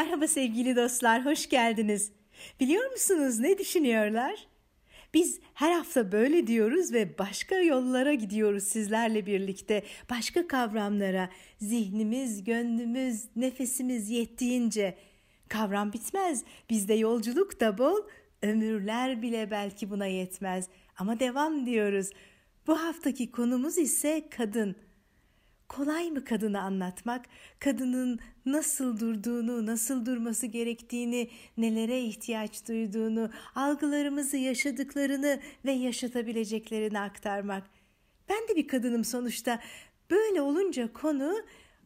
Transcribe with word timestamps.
Merhaba 0.00 0.28
sevgili 0.28 0.76
dostlar, 0.76 1.24
hoş 1.24 1.48
geldiniz. 1.48 2.12
Biliyor 2.60 2.90
musunuz 2.90 3.38
ne 3.38 3.58
düşünüyorlar? 3.58 4.46
Biz 5.14 5.40
her 5.54 5.72
hafta 5.72 6.12
böyle 6.12 6.46
diyoruz 6.46 6.92
ve 6.92 7.18
başka 7.18 7.58
yollara 7.58 8.14
gidiyoruz 8.14 8.64
sizlerle 8.64 9.26
birlikte. 9.26 9.82
Başka 10.10 10.48
kavramlara, 10.48 11.30
zihnimiz, 11.58 12.44
gönlümüz, 12.44 13.24
nefesimiz 13.36 14.10
yettiğince. 14.10 14.98
Kavram 15.48 15.92
bitmez, 15.92 16.44
bizde 16.70 16.94
yolculuk 16.94 17.60
da 17.60 17.78
bol, 17.78 17.98
ömürler 18.42 19.22
bile 19.22 19.50
belki 19.50 19.90
buna 19.90 20.06
yetmez. 20.06 20.68
Ama 20.98 21.20
devam 21.20 21.66
diyoruz. 21.66 22.10
Bu 22.66 22.80
haftaki 22.80 23.30
konumuz 23.30 23.78
ise 23.78 24.28
kadın. 24.30 24.76
Kolay 25.70 26.10
mı 26.10 26.24
kadını 26.24 26.60
anlatmak? 26.60 27.26
Kadının 27.58 28.20
nasıl 28.46 29.00
durduğunu, 29.00 29.66
nasıl 29.66 30.06
durması 30.06 30.46
gerektiğini, 30.46 31.30
nelere 31.56 32.00
ihtiyaç 32.00 32.68
duyduğunu, 32.68 33.30
algılarımızı, 33.54 34.36
yaşadıklarını 34.36 35.40
ve 35.64 35.72
yaşatabileceklerini 35.72 37.00
aktarmak. 37.00 37.70
Ben 38.28 38.48
de 38.48 38.56
bir 38.56 38.68
kadınım 38.68 39.04
sonuçta. 39.04 39.60
Böyle 40.10 40.40
olunca 40.40 40.92
konu 40.92 41.34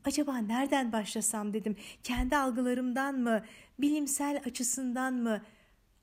acaba 0.05 0.39
nereden 0.39 0.93
başlasam 0.93 1.53
dedim. 1.53 1.77
Kendi 2.03 2.37
algılarımdan 2.37 3.15
mı, 3.15 3.45
bilimsel 3.79 4.43
açısından 4.47 5.15
mı? 5.15 5.43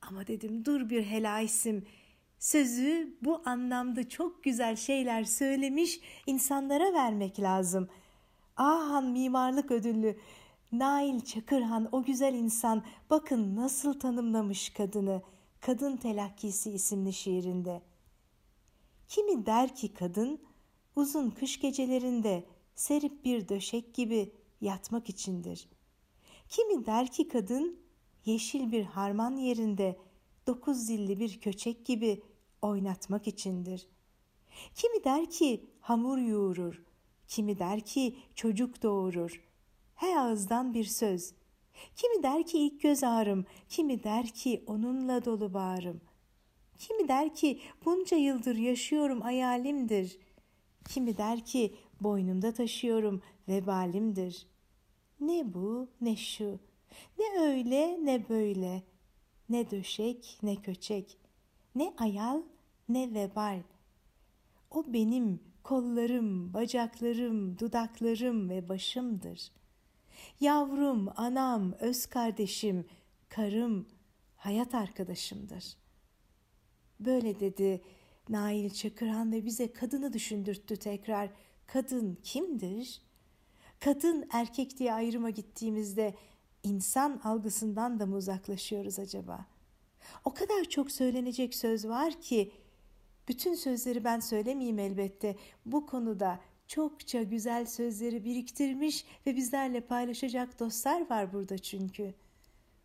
Ama 0.02 0.28
dedim 0.28 0.66
dur 0.66 0.90
bir 0.90 1.04
helaisim.'' 1.04 2.01
Sözü 2.42 3.18
bu 3.22 3.42
anlamda 3.46 4.10
çok 4.10 4.44
güzel 4.44 4.76
şeyler 4.76 5.24
söylemiş 5.24 6.00
insanlara 6.28 6.94
vermek 6.94 7.40
lazım. 7.40 7.90
Ahan 8.58 9.06
mimarlık 9.06 9.72
ödüllü 9.72 10.18
Nail 10.72 11.20
Çakırhan 11.20 11.90
o 11.92 12.04
güzel 12.04 12.34
insan 12.34 12.84
bakın 13.10 13.56
nasıl 13.56 14.00
tanımlamış 14.00 14.70
kadını 14.70 15.22
Kadın 15.60 15.98
Telakkisi 15.98 16.72
isimli 16.72 17.14
şiirinde. 17.14 17.82
Kimi 19.08 19.46
der 19.46 19.76
ki 19.76 19.94
kadın 19.94 20.42
uzun 20.96 21.30
kış 21.30 21.60
gecelerinde 21.60 22.46
serip 22.76 23.26
bir 23.26 23.50
döşek 23.50 23.94
gibi 23.94 24.34
yatmak 24.62 25.10
içindir. 25.10 25.70
Kimi 26.50 26.86
der 26.86 27.08
ki 27.08 27.28
kadın 27.28 27.80
yeşil 28.26 28.72
bir 28.72 28.84
harman 28.84 29.36
yerinde 29.36 29.98
dokuz 30.48 30.78
zilli 30.78 31.20
bir 31.20 31.40
köçek 31.40 31.86
gibi 31.86 32.22
oynatmak 32.62 33.28
içindir. 33.28 33.88
Kimi 34.76 35.04
der 35.04 35.30
ki 35.30 35.66
hamur 35.82 36.18
yoğurur, 36.18 36.84
kimi 37.28 37.60
der 37.60 37.82
ki 37.82 38.16
çocuk 38.36 38.84
doğurur. 38.84 39.42
Her 39.96 40.18
ağızdan 40.18 40.74
bir 40.74 40.86
söz. 40.86 41.34
Kimi 41.96 42.24
der 42.24 42.46
ki 42.46 42.60
ilk 42.60 42.82
göz 42.82 43.04
ağrım, 43.04 43.46
kimi 43.70 44.04
der 44.04 44.28
ki 44.28 44.64
onunla 44.68 45.26
dolu 45.26 45.54
bağrım. 45.54 46.02
Kimi 46.78 47.08
der 47.08 47.36
ki 47.36 47.60
bunca 47.86 48.18
yıldır 48.18 48.56
yaşıyorum 48.56 49.22
hayalimdir. 49.22 50.18
Kimi 50.90 51.18
der 51.18 51.46
ki 51.46 51.76
boynumda 52.02 52.54
taşıyorum 52.54 53.22
vebalimdir. 53.48 54.48
Ne 55.20 55.54
bu 55.54 55.88
ne 56.02 56.16
şu, 56.16 56.60
ne 57.20 57.42
öyle 57.42 58.06
ne 58.06 58.30
böyle, 58.30 58.84
ne 59.50 59.72
döşek 59.72 60.38
ne 60.44 60.56
köçek, 60.56 61.18
ne 61.76 61.94
ayal 61.98 62.42
ne 62.94 63.14
vebal. 63.14 63.62
O 64.72 64.94
benim 64.94 65.40
kollarım, 65.64 66.54
bacaklarım, 66.54 67.60
dudaklarım 67.60 68.50
ve 68.50 68.70
başımdır. 68.70 69.52
Yavrum, 70.40 71.10
anam, 71.16 71.74
öz 71.80 72.06
kardeşim, 72.06 72.86
karım, 73.30 73.88
hayat 74.36 74.76
arkadaşımdır. 74.76 75.78
Böyle 77.00 77.40
dedi 77.40 77.82
Nail 78.30 78.70
Çakırhan 78.70 79.32
ve 79.32 79.46
bize 79.46 79.74
kadını 79.74 80.14
düşündürttü 80.14 80.78
tekrar. 80.78 81.30
Kadın 81.68 82.18
kimdir? 82.24 83.02
Kadın 83.80 84.28
erkek 84.32 84.80
diye 84.80 84.94
ayrıma 84.94 85.30
gittiğimizde 85.30 86.16
insan 86.64 87.22
algısından 87.24 88.00
da 88.00 88.06
mı 88.06 88.16
uzaklaşıyoruz 88.16 89.00
acaba? 89.00 89.46
O 90.26 90.34
kadar 90.34 90.64
çok 90.64 90.92
söylenecek 90.92 91.56
söz 91.56 91.88
var 91.88 92.22
ki 92.22 92.52
bütün 93.32 93.54
sözleri 93.54 94.04
ben 94.04 94.20
söylemeyeyim 94.20 94.80
elbette. 94.80 95.36
Bu 95.66 95.86
konuda 95.86 96.40
çokça 96.68 97.24
güzel 97.24 97.66
sözleri 97.66 98.26
biriktirmiş 98.26 99.06
ve 99.26 99.36
bizlerle 99.36 99.82
paylaşacak 99.82 100.60
dostlar 100.60 101.10
var 101.10 101.34
burada 101.34 101.58
çünkü. 101.58 102.14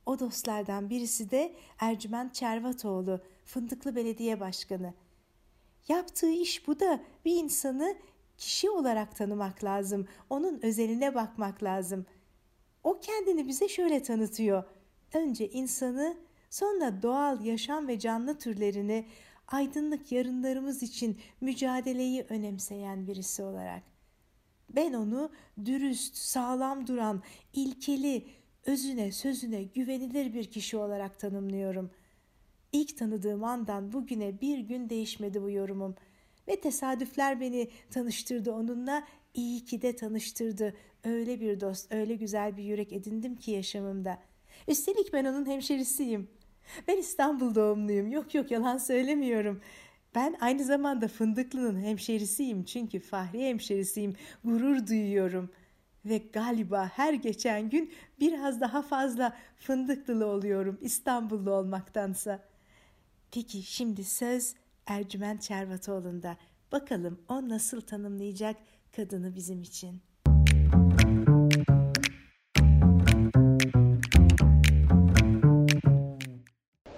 O 0.06 0.18
dostlardan 0.18 0.90
birisi 0.90 1.30
de 1.30 1.54
Ercüment 1.78 2.34
Çervatoğlu, 2.34 3.20
Fındıklı 3.44 3.96
Belediye 3.96 4.40
Başkanı. 4.40 4.94
Yaptığı 5.88 6.30
iş 6.30 6.68
bu 6.68 6.80
da 6.80 7.00
bir 7.24 7.36
insanı 7.36 7.96
kişi 8.38 8.70
olarak 8.70 9.16
tanımak 9.16 9.64
lazım. 9.64 10.08
Onun 10.30 10.60
özeline 10.62 11.14
bakmak 11.14 11.62
lazım. 11.62 12.06
O 12.84 13.00
kendini 13.00 13.48
bize 13.48 13.68
şöyle 13.68 14.02
tanıtıyor. 14.02 14.64
Önce 15.14 15.48
insanı, 15.48 16.16
sonra 16.50 17.02
doğal 17.02 17.44
yaşam 17.44 17.88
ve 17.88 17.98
canlı 17.98 18.38
türlerini, 18.38 19.06
aydınlık 19.48 20.12
yarınlarımız 20.12 20.82
için 20.82 21.18
mücadeleyi 21.40 22.22
önemseyen 22.28 23.06
birisi 23.06 23.42
olarak. 23.42 23.82
Ben 24.70 24.92
onu 24.92 25.30
dürüst, 25.64 26.16
sağlam 26.16 26.86
duran, 26.86 27.22
ilkeli, 27.52 28.26
özüne, 28.66 29.12
sözüne 29.12 29.62
güvenilir 29.62 30.34
bir 30.34 30.44
kişi 30.44 30.76
olarak 30.76 31.18
tanımlıyorum. 31.18 31.90
İlk 32.72 32.98
tanıdığım 32.98 33.44
andan 33.44 33.92
bugüne 33.92 34.40
bir 34.40 34.58
gün 34.58 34.90
değişmedi 34.90 35.42
bu 35.42 35.50
yorumum. 35.50 35.94
Ve 36.48 36.60
tesadüfler 36.60 37.40
beni 37.40 37.70
tanıştırdı 37.90 38.52
onunla, 38.52 39.06
iyi 39.34 39.64
ki 39.64 39.82
de 39.82 39.96
tanıştırdı. 39.96 40.74
Öyle 41.04 41.40
bir 41.40 41.60
dost, 41.60 41.94
öyle 41.94 42.14
güzel 42.14 42.56
bir 42.56 42.62
yürek 42.62 42.92
edindim 42.92 43.36
ki 43.36 43.50
yaşamımda. 43.50 44.18
Üstelik 44.68 45.12
ben 45.12 45.24
onun 45.24 45.46
hemşerisiyim. 45.46 46.28
Ben 46.88 46.96
İstanbul 46.96 47.54
doğumluyum. 47.54 48.10
Yok 48.10 48.34
yok 48.34 48.50
yalan 48.50 48.78
söylemiyorum. 48.78 49.60
Ben 50.14 50.36
aynı 50.40 50.64
zamanda 50.64 51.08
Fındıklı'nın 51.08 51.80
hemşerisiyim 51.80 52.64
çünkü 52.64 53.00
Fahri 53.00 53.42
hemşerisiyim. 53.42 54.16
Gurur 54.44 54.86
duyuyorum. 54.86 55.50
Ve 56.04 56.18
galiba 56.18 56.90
her 56.94 57.14
geçen 57.14 57.70
gün 57.70 57.92
biraz 58.20 58.60
daha 58.60 58.82
fazla 58.82 59.36
Fındıklılı 59.56 60.26
oluyorum 60.26 60.78
İstanbullu 60.80 61.50
olmaktansa. 61.50 62.44
Peki 63.30 63.62
şimdi 63.62 64.04
söz 64.04 64.54
Ercüment 64.86 65.42
Çervatoğlu'nda. 65.42 66.36
Bakalım 66.72 67.20
o 67.28 67.48
nasıl 67.48 67.80
tanımlayacak 67.80 68.56
kadını 68.96 69.34
bizim 69.34 69.62
için. 69.62 70.00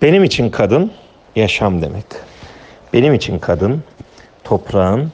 Benim 0.03 0.25
için 0.25 0.51
kadın 0.51 0.91
yaşam 1.37 1.83
demek. 1.83 2.05
Benim 2.93 3.15
için 3.15 3.39
kadın 3.39 3.83
toprağın 4.45 5.13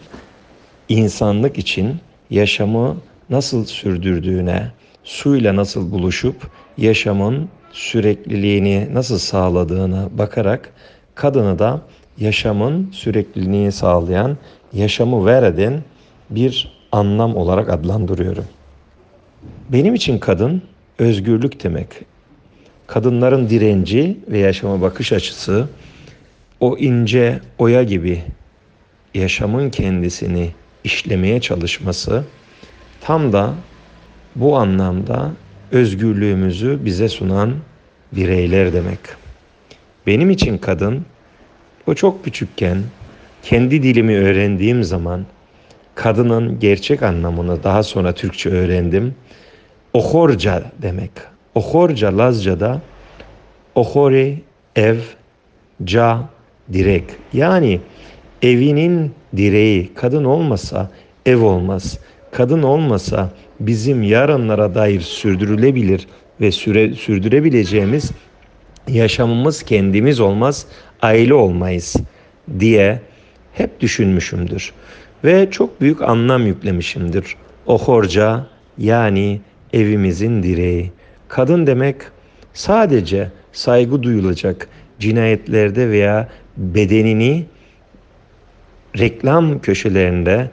insanlık 0.88 1.58
için 1.58 1.96
yaşamı 2.30 2.96
nasıl 3.30 3.64
sürdürdüğüne, 3.64 4.70
suyla 5.04 5.56
nasıl 5.56 5.90
buluşup 5.90 6.50
yaşamın 6.78 7.48
sürekliliğini 7.72 8.94
nasıl 8.94 9.18
sağladığını 9.18 10.08
bakarak 10.12 10.72
kadını 11.14 11.58
da 11.58 11.80
yaşamın 12.18 12.90
sürekliliğini 12.92 13.72
sağlayan, 13.72 14.38
yaşamı 14.72 15.26
ver 15.26 15.42
eden 15.42 15.82
bir 16.30 16.72
anlam 16.92 17.36
olarak 17.36 17.68
adlandırıyorum. 17.68 18.44
Benim 19.68 19.94
için 19.94 20.18
kadın 20.18 20.62
özgürlük 20.98 21.64
demek 21.64 21.88
kadınların 22.86 23.48
direnci 23.48 24.16
ve 24.28 24.38
yaşama 24.38 24.80
bakış 24.80 25.12
açısı 25.12 25.68
o 26.60 26.78
ince 26.78 27.40
oya 27.58 27.82
gibi 27.82 28.22
yaşamın 29.14 29.70
kendisini 29.70 30.50
işlemeye 30.84 31.40
çalışması 31.40 32.24
tam 33.00 33.32
da 33.32 33.54
bu 34.36 34.56
anlamda 34.56 35.32
özgürlüğümüzü 35.72 36.78
bize 36.84 37.08
sunan 37.08 37.54
bireyler 38.12 38.72
demek. 38.72 38.98
Benim 40.06 40.30
için 40.30 40.58
kadın 40.58 41.06
o 41.86 41.94
çok 41.94 42.24
küçükken 42.24 42.78
kendi 43.42 43.82
dilimi 43.82 44.18
öğrendiğim 44.18 44.84
zaman 44.84 45.26
kadının 45.94 46.60
gerçek 46.60 47.02
anlamını 47.02 47.62
daha 47.62 47.82
sonra 47.82 48.14
Türkçe 48.14 48.50
öğrendim. 48.50 49.14
Ohorca 49.92 50.62
demek. 50.82 51.10
Ohorca 51.54 52.18
Lazca'da 52.18 52.80
ohore 53.74 54.34
ev, 54.76 54.98
ca 55.84 56.28
direk. 56.72 57.04
Yani 57.32 57.80
evinin 58.42 59.12
direği 59.36 59.94
kadın 59.94 60.24
olmasa 60.24 60.90
ev 61.26 61.42
olmaz. 61.42 61.98
Kadın 62.32 62.62
olmasa 62.62 63.30
bizim 63.60 64.02
yarınlara 64.02 64.74
dair 64.74 65.00
sürdürülebilir 65.00 66.06
ve 66.40 66.52
süre, 66.52 66.94
sürdürebileceğimiz 66.94 68.10
yaşamımız 68.88 69.62
kendimiz 69.62 70.20
olmaz, 70.20 70.66
aile 71.02 71.34
olmayız 71.34 71.96
diye 72.60 73.00
hep 73.52 73.80
düşünmüşümdür. 73.80 74.72
Ve 75.24 75.50
çok 75.50 75.80
büyük 75.80 76.02
anlam 76.02 76.46
yüklemişimdir. 76.46 77.36
Ohorca 77.66 78.46
yani 78.78 79.40
evimizin 79.72 80.42
direği. 80.42 80.92
Kadın 81.34 81.66
demek 81.66 81.96
sadece 82.52 83.30
saygı 83.52 84.02
duyulacak 84.02 84.68
cinayetlerde 84.98 85.90
veya 85.90 86.28
bedenini 86.56 87.46
reklam 88.98 89.58
köşelerinde 89.58 90.50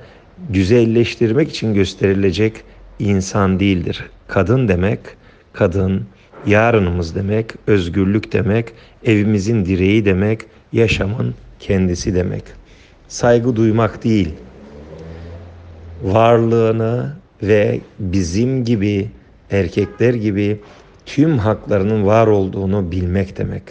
güzelleştirmek 0.50 1.50
için 1.50 1.74
gösterilecek 1.74 2.54
insan 3.00 3.60
değildir. 3.60 4.10
Kadın 4.28 4.68
demek, 4.68 5.00
kadın 5.54 6.06
yarınımız 6.46 7.16
demek, 7.16 7.52
özgürlük 7.68 8.34
demek, 8.34 8.66
evimizin 9.06 9.66
direği 9.66 10.06
demek, 10.06 10.42
yaşamın 10.74 11.36
kendisi 11.60 12.16
demek. 12.16 12.44
Saygı 13.08 13.56
duymak 13.56 14.04
değil, 14.04 14.30
varlığını 16.04 17.14
ve 17.44 17.80
bizim 18.00 18.66
gibi 18.66 19.10
erkekler 19.52 20.14
gibi 20.14 20.60
tüm 21.06 21.38
haklarının 21.38 22.06
var 22.06 22.28
olduğunu 22.28 22.92
bilmek 22.92 23.38
demek. 23.38 23.64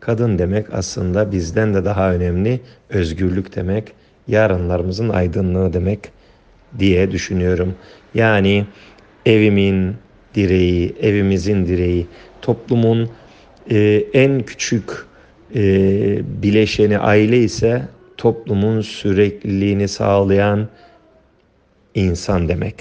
Kadın 0.00 0.38
demek 0.38 0.74
aslında 0.74 1.32
bizden 1.32 1.74
de 1.74 1.84
daha 1.84 2.12
önemli 2.12 2.60
özgürlük 2.90 3.56
demek, 3.56 3.92
yarınlarımızın 4.28 5.08
aydınlığı 5.08 5.72
demek 5.72 5.98
diye 6.78 7.10
düşünüyorum. 7.10 7.74
Yani 8.14 8.66
evimin 9.26 9.94
direği, 10.34 10.96
evimizin 11.00 11.66
direği, 11.66 12.06
toplumun 12.42 13.10
e, 13.70 14.04
en 14.12 14.42
küçük 14.42 14.90
e, 15.54 15.62
bileşeni 16.42 16.98
aile 16.98 17.38
ise 17.38 17.82
toplumun 18.16 18.80
sürekliliğini 18.80 19.88
sağlayan 19.88 20.68
insan 21.94 22.48
demek. 22.48 22.74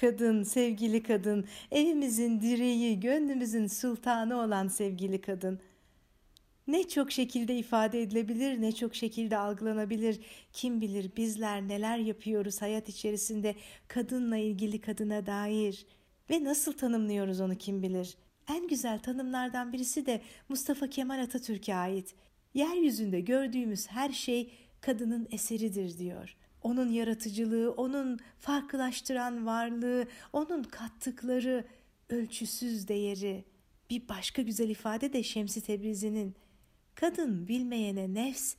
Kadın, 0.00 0.42
sevgili 0.42 1.02
kadın, 1.02 1.44
evimizin 1.70 2.40
direği, 2.40 3.00
gönlümüzün 3.00 3.66
sultanı 3.66 4.40
olan 4.40 4.68
sevgili 4.68 5.20
kadın. 5.20 5.60
Ne 6.66 6.88
çok 6.88 7.12
şekilde 7.12 7.58
ifade 7.58 8.02
edilebilir, 8.02 8.60
ne 8.60 8.72
çok 8.72 8.94
şekilde 8.94 9.36
algılanabilir. 9.36 10.20
Kim 10.52 10.80
bilir 10.80 11.10
bizler 11.16 11.68
neler 11.68 11.98
yapıyoruz 11.98 12.62
hayat 12.62 12.88
içerisinde 12.88 13.54
kadınla 13.88 14.36
ilgili 14.36 14.80
kadına 14.80 15.26
dair 15.26 15.86
ve 16.30 16.44
nasıl 16.44 16.72
tanımlıyoruz 16.72 17.40
onu 17.40 17.54
kim 17.54 17.82
bilir. 17.82 18.16
En 18.50 18.68
güzel 18.68 18.98
tanımlardan 18.98 19.72
birisi 19.72 20.06
de 20.06 20.20
Mustafa 20.48 20.90
Kemal 20.90 21.22
Atatürk'e 21.22 21.74
ait. 21.74 22.14
Yeryüzünde 22.54 23.20
gördüğümüz 23.20 23.86
her 23.88 24.10
şey 24.12 24.52
kadının 24.80 25.28
eseridir 25.30 25.98
diyor. 25.98 26.36
Onun 26.62 26.88
yaratıcılığı, 26.88 27.72
onun 27.72 28.18
farklılaştıran 28.38 29.46
varlığı, 29.46 30.06
onun 30.32 30.62
kattıkları 30.62 31.64
ölçüsüz 32.08 32.88
değeri. 32.88 33.44
Bir 33.90 34.08
başka 34.08 34.42
güzel 34.42 34.68
ifade 34.68 35.12
de 35.12 35.22
Şemsi 35.22 35.60
Tebrizi'nin 35.60 36.34
kadın 36.94 37.48
bilmeyene 37.48 38.14
nefs, 38.14 38.54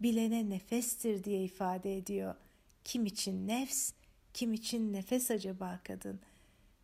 bilene 0.00 0.50
nefestir 0.50 1.24
diye 1.24 1.44
ifade 1.44 1.96
ediyor. 1.96 2.34
Kim 2.84 3.06
için 3.06 3.48
nefs, 3.48 3.92
kim 4.34 4.52
için 4.52 4.92
nefes 4.92 5.30
acaba 5.30 5.80
kadın? 5.84 6.20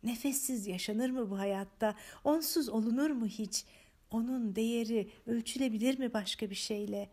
Nefessiz 0.03 0.67
yaşanır 0.67 1.09
mı 1.09 1.29
bu 1.29 1.39
hayatta? 1.39 1.95
Onsuz 2.23 2.69
olunur 2.69 3.09
mu 3.09 3.27
hiç? 3.27 3.65
Onun 4.11 4.55
değeri 4.55 5.09
ölçülebilir 5.25 5.99
mi 5.99 6.13
başka 6.13 6.49
bir 6.49 6.55
şeyle? 6.55 7.09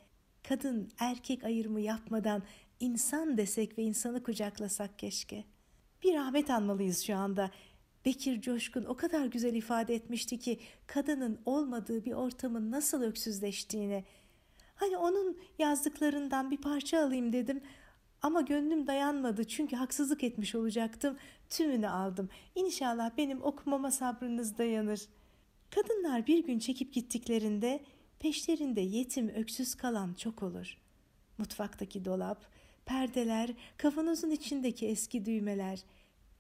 Kadın 0.48 0.90
erkek 0.98 1.44
ayırımı 1.44 1.80
yapmadan 1.80 2.42
insan 2.80 3.36
desek 3.36 3.78
ve 3.78 3.82
insanı 3.82 4.22
kucaklasak 4.22 4.98
keşke. 4.98 5.44
Bir 6.02 6.14
rahmet 6.14 6.50
anmalıyız 6.50 7.02
şu 7.02 7.16
anda. 7.16 7.50
Bekir 8.04 8.40
Coşkun 8.40 8.84
o 8.84 8.96
kadar 8.96 9.26
güzel 9.26 9.54
ifade 9.54 9.94
etmişti 9.94 10.38
ki 10.38 10.60
kadının 10.86 11.40
olmadığı 11.44 12.04
bir 12.04 12.12
ortamın 12.12 12.70
nasıl 12.70 13.02
öksüzleştiğini. 13.02 14.04
Hani 14.74 14.96
onun 14.96 15.38
yazdıklarından 15.58 16.50
bir 16.50 16.56
parça 16.56 17.04
alayım 17.04 17.32
dedim 17.32 17.62
ama 18.22 18.40
gönlüm 18.40 18.86
dayanmadı 18.86 19.44
çünkü 19.44 19.76
haksızlık 19.76 20.24
etmiş 20.24 20.54
olacaktım. 20.54 21.16
Tümünü 21.50 21.88
aldım. 21.88 22.28
İnşallah 22.54 23.10
benim 23.16 23.42
okumama 23.42 23.90
sabrınız 23.90 24.58
dayanır. 24.58 25.00
Kadınlar 25.70 26.26
bir 26.26 26.44
gün 26.44 26.58
çekip 26.58 26.92
gittiklerinde 26.94 27.84
peşlerinde 28.18 28.80
yetim 28.80 29.28
öksüz 29.28 29.74
kalan 29.74 30.14
çok 30.14 30.42
olur. 30.42 30.78
Mutfaktaki 31.38 32.04
dolap, 32.04 32.46
perdeler, 32.90 33.50
kavanozun 33.76 34.30
içindeki 34.30 34.86
eski 34.86 35.24
düğmeler, 35.24 35.80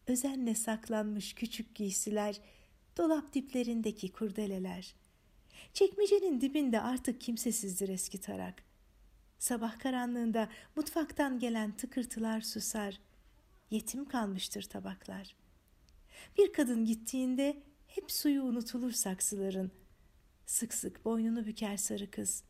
özenle 0.06 0.54
saklanmış 0.54 1.34
küçük 1.34 1.74
giysiler, 1.74 2.40
dolap 2.96 3.34
diplerindeki 3.34 4.12
kurdeleler. 4.12 4.94
Çekmecenin 5.72 6.40
dibinde 6.40 6.80
artık 6.80 7.20
kimsesizdir 7.20 7.88
eski 7.88 8.20
tarak. 8.20 8.62
Sabah 9.38 9.78
karanlığında 9.78 10.48
mutfaktan 10.76 11.38
gelen 11.38 11.76
tıkırtılar 11.76 12.40
susar. 12.40 13.00
Yetim 13.70 14.04
kalmıştır 14.04 14.62
tabaklar. 14.62 15.36
Bir 16.38 16.52
kadın 16.52 16.84
gittiğinde 16.84 17.62
hep 17.86 18.10
suyu 18.10 18.42
unutulur 18.42 18.92
saksıların. 18.92 19.70
Sık 20.46 20.74
sık 20.74 21.04
boynunu 21.04 21.46
büker 21.46 21.76
sarı 21.76 22.10
kız. 22.10 22.44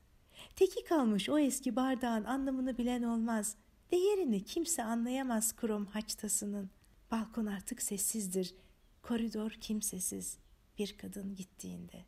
Teki 0.57 0.85
kalmış 0.85 1.29
o 1.29 1.39
eski 1.39 1.77
bardağın 1.77 2.25
anlamını 2.25 2.79
bilen 2.79 3.03
olmaz. 3.03 3.57
Değerini 3.93 4.45
kimse 4.45 4.85
anlayamaz 4.85 5.57
krom 5.57 5.87
haçtasının. 5.87 6.71
Balkon 7.11 7.47
artık 7.47 7.83
sessizdir. 7.83 8.55
Koridor 9.03 9.51
kimsesiz. 9.51 10.39
Bir 10.79 10.97
kadın 10.99 11.35
gittiğinde. 11.35 12.05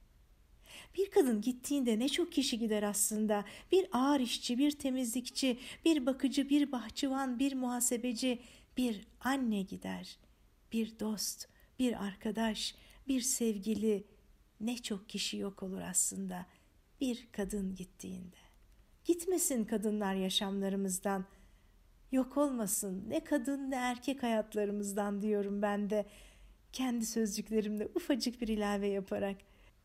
Bir 0.97 1.11
kadın 1.11 1.41
gittiğinde 1.41 1.99
ne 1.99 2.09
çok 2.09 2.33
kişi 2.33 2.59
gider 2.59 2.83
aslında. 2.83 3.45
Bir 3.73 3.87
ağır 3.93 4.21
işçi, 4.21 4.59
bir 4.59 4.71
temizlikçi, 4.71 5.59
bir 5.85 6.07
bakıcı, 6.07 6.49
bir 6.49 6.73
bahçıvan, 6.73 7.39
bir 7.39 7.53
muhasebeci, 7.55 8.43
bir 8.77 9.07
anne 9.21 9.63
gider. 9.63 10.19
Bir 10.73 10.99
dost, 11.01 11.49
bir 11.79 12.05
arkadaş, 12.05 12.75
bir 13.09 13.21
sevgili. 13.21 14.05
Ne 14.61 14.77
çok 14.77 15.09
kişi 15.09 15.37
yok 15.37 15.63
olur 15.63 15.81
aslında 15.81 16.47
bir 17.01 17.29
kadın 17.33 17.75
gittiğinde. 17.75 18.37
Gitmesin 19.05 19.65
kadınlar 19.65 20.15
yaşamlarımızdan.'' 20.15 21.42
Yok 22.13 22.37
olmasın 22.37 23.05
ne 23.09 23.25
kadın 23.25 23.71
ne 23.71 23.77
erkek 23.77 24.23
hayatlarımızdan 24.23 25.23
diyorum 25.23 25.63
ben 25.63 25.91
de 25.91 26.07
kendi 26.73 27.07
sözcüklerimle 27.07 27.89
ufacık 27.95 28.41
bir 28.41 28.49
ilave 28.49 28.89
yaparak. 28.89 29.37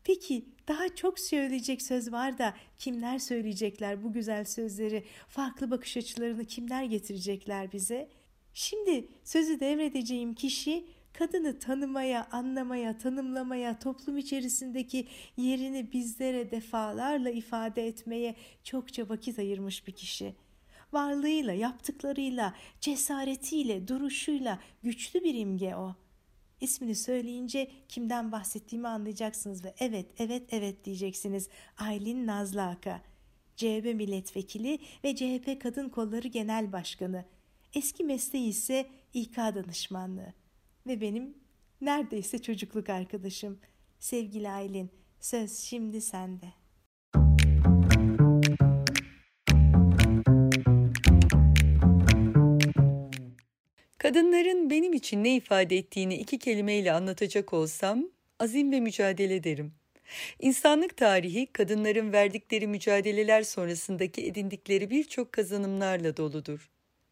Peki 0.04 0.44
daha 0.68 0.94
çok 0.94 1.18
söyleyecek 1.18 1.82
söz 1.82 2.12
var 2.12 2.38
da 2.38 2.54
kimler 2.78 3.18
söyleyecekler 3.18 4.04
bu 4.04 4.12
güzel 4.12 4.44
sözleri, 4.44 5.04
farklı 5.28 5.70
bakış 5.70 5.96
açılarını 5.96 6.44
kimler 6.44 6.84
getirecekler 6.84 7.72
bize? 7.72 8.08
Şimdi 8.54 9.08
sözü 9.24 9.60
devredeceğim 9.60 10.34
kişi 10.34 10.86
kadını 11.12 11.58
tanımaya, 11.58 12.28
anlamaya, 12.32 12.98
tanımlamaya, 12.98 13.78
toplum 13.78 14.18
içerisindeki 14.18 15.06
yerini 15.36 15.92
bizlere 15.92 16.50
defalarla 16.50 17.30
ifade 17.30 17.86
etmeye 17.86 18.34
çokça 18.64 19.08
vakit 19.08 19.38
ayırmış 19.38 19.86
bir 19.86 19.92
kişi.'' 19.92 20.47
Varlığıyla, 20.92 21.52
yaptıklarıyla, 21.52 22.54
cesaretiyle, 22.80 23.88
duruşuyla 23.88 24.58
güçlü 24.82 25.24
bir 25.24 25.34
imge 25.34 25.76
o. 25.76 25.96
İsmini 26.60 26.94
söyleyince 26.94 27.70
kimden 27.88 28.32
bahsettiğimi 28.32 28.88
anlayacaksınız 28.88 29.64
ve 29.64 29.74
evet, 29.78 30.06
evet, 30.18 30.42
evet 30.50 30.84
diyeceksiniz. 30.84 31.48
Aylin 31.78 32.26
Nazlı 32.26 32.62
Aka, 32.62 33.02
CHP 33.56 33.94
milletvekili 33.94 34.78
ve 35.04 35.16
CHP 35.16 35.62
Kadın 35.62 35.88
Kolları 35.88 36.28
Genel 36.28 36.72
Başkanı. 36.72 37.24
Eski 37.74 38.04
mesleği 38.04 38.48
ise 38.48 38.86
İK 39.14 39.36
danışmanlığı. 39.36 40.32
Ve 40.86 41.00
benim 41.00 41.34
neredeyse 41.80 42.42
çocukluk 42.42 42.88
arkadaşım. 42.88 43.58
Sevgili 43.98 44.50
Aylin, 44.50 44.90
söz 45.20 45.58
şimdi 45.58 46.00
sende. 46.00 46.52
Kadınların 54.08 54.70
benim 54.70 54.92
için 54.92 55.24
ne 55.24 55.36
ifade 55.36 55.76
ettiğini 55.76 56.14
iki 56.14 56.38
kelimeyle 56.38 56.92
anlatacak 56.92 57.52
olsam 57.52 58.04
azim 58.38 58.72
ve 58.72 58.80
mücadele 58.80 59.44
derim. 59.44 59.72
İnsanlık 60.40 60.96
tarihi 60.96 61.46
kadınların 61.46 62.12
verdikleri 62.12 62.66
mücadeleler 62.66 63.42
sonrasındaki 63.42 64.26
edindikleri 64.26 64.90
birçok 64.90 65.32
kazanımlarla 65.32 66.16
doludur. 66.16 66.70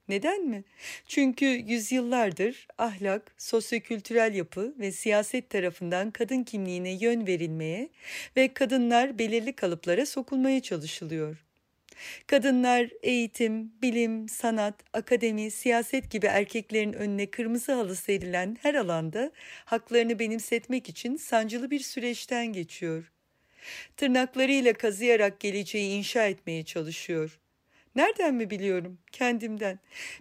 Neden 0.09 0.45
mi? 0.47 0.65
Çünkü 1.07 1.47
yüzyıllardır 1.47 2.67
ahlak, 2.79 3.35
sosyokültürel 3.39 4.35
yapı 4.35 4.75
ve 4.79 4.93
siyaset 4.93 5.51
tarafından 5.51 6.11
kadın 6.11 6.43
kimliğine 6.45 6.91
yön 6.91 7.27
verilmeye 7.27 7.89
ve 8.37 8.55
kadınlar 8.55 9.19
belirli 9.19 9.53
kalıplara 9.53 10.07
sokulmaya 10.07 10.63
çalışılıyor. 10.63 11.46
Kadınlar 12.27 12.89
eğitim, 13.03 13.73
bilim, 13.83 14.29
sanat, 14.29 14.75
akademi, 14.93 15.51
siyaset 15.51 16.11
gibi 16.11 16.27
erkeklerin 16.27 16.93
önüne 16.93 17.27
kırmızı 17.27 17.73
halı 17.73 17.97
serilen 17.97 18.57
her 18.63 18.75
alanda 18.75 19.33
haklarını 19.65 20.19
benimsetmek 20.19 20.89
için 20.89 21.17
sancılı 21.17 21.71
bir 21.71 21.81
süreçten 21.81 22.47
geçiyor. 22.47 23.13
Tırnaklarıyla 23.97 24.73
kazıyarak 24.73 25.41
geleceği 25.41 25.99
inşa 25.99 26.27
etmeye 26.27 26.65
çalışıyor. 26.65 27.39
Nereden 27.97 28.35
mi 28.35 28.51
biliyorum? 28.51 28.99
Kendimden. 29.13 29.79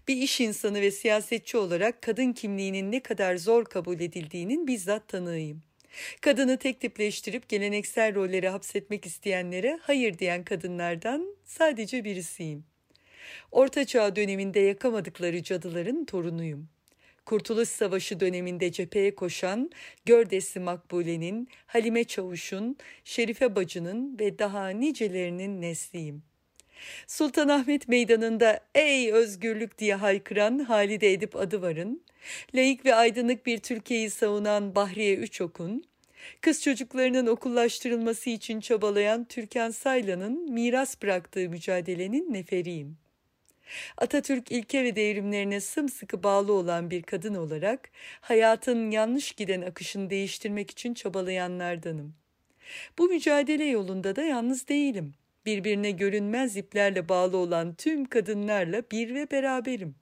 Bir 0.07 0.15
iş 0.15 0.41
insanı 0.41 0.81
ve 0.81 0.91
siyasetçi 0.91 1.57
olarak 1.57 2.01
kadın 2.01 2.33
kimliğinin 2.33 2.91
ne 2.91 2.99
kadar 2.99 3.35
zor 3.35 3.65
kabul 3.65 3.99
edildiğinin 3.99 4.67
bizzat 4.67 5.07
tanığıyım. 5.07 5.63
Kadını 6.21 6.57
tek 6.57 6.81
tipleştirip 6.81 7.49
geleneksel 7.49 8.15
rollere 8.15 8.49
hapsetmek 8.49 9.05
isteyenlere 9.05 9.79
hayır 9.81 10.17
diyen 10.17 10.43
kadınlardan 10.43 11.35
sadece 11.45 12.03
birisiyim. 12.03 12.65
Orta 13.51 13.85
Çağ 13.85 14.15
döneminde 14.15 14.59
yakamadıkları 14.59 15.43
cadıların 15.43 16.05
torunuyum. 16.05 16.69
Kurtuluş 17.25 17.69
Savaşı 17.69 18.19
döneminde 18.19 18.71
cepheye 18.71 19.15
koşan 19.15 19.71
Gördesli 20.05 20.59
Makbule'nin, 20.61 21.47
Halime 21.65 22.03
Çavuş'un, 22.03 22.77
Şerife 23.03 23.55
Bacı'nın 23.55 24.19
ve 24.19 24.39
daha 24.39 24.69
nicelerinin 24.69 25.61
nesliyim.'' 25.61 26.34
Sultanahmet 27.07 27.87
Meydanı'nda 27.87 28.59
ey 28.75 29.11
özgürlük 29.11 29.77
diye 29.77 29.95
haykıran 29.95 30.59
Halide 30.59 31.13
Edip 31.13 31.35
Adıvar'ın, 31.35 32.01
laik 32.55 32.85
ve 32.85 32.95
aydınlık 32.95 33.45
bir 33.45 33.57
Türkiye'yi 33.57 34.09
savunan 34.09 34.75
Bahriye 34.75 35.15
Üçok'un, 35.15 35.83
kız 36.41 36.63
çocuklarının 36.63 37.27
okullaştırılması 37.27 38.29
için 38.29 38.59
çabalayan 38.59 39.25
Türkan 39.25 39.71
Saylan'ın 39.71 40.51
miras 40.51 41.01
bıraktığı 41.01 41.49
mücadelenin 41.49 42.33
neferiyim. 42.33 42.97
Atatürk 43.97 44.51
ilke 44.51 44.83
ve 44.83 44.95
devrimlerine 44.95 45.61
sımsıkı 45.61 46.23
bağlı 46.23 46.53
olan 46.53 46.91
bir 46.91 47.03
kadın 47.03 47.35
olarak 47.35 47.89
hayatın 48.21 48.91
yanlış 48.91 49.31
giden 49.31 49.61
akışını 49.61 50.09
değiştirmek 50.09 50.71
için 50.71 50.93
çabalayanlardanım. 50.93 52.15
Bu 52.97 53.07
mücadele 53.07 53.65
yolunda 53.65 54.15
da 54.15 54.23
yalnız 54.23 54.67
değilim.'' 54.67 55.24
Birbirine 55.45 55.91
görünmez 55.91 56.57
iplerle 56.57 57.09
bağlı 57.09 57.37
olan 57.37 57.75
tüm 57.75 58.05
kadınlarla 58.05 58.83
bir 58.91 59.15
ve 59.15 59.31
beraberim. 59.31 59.95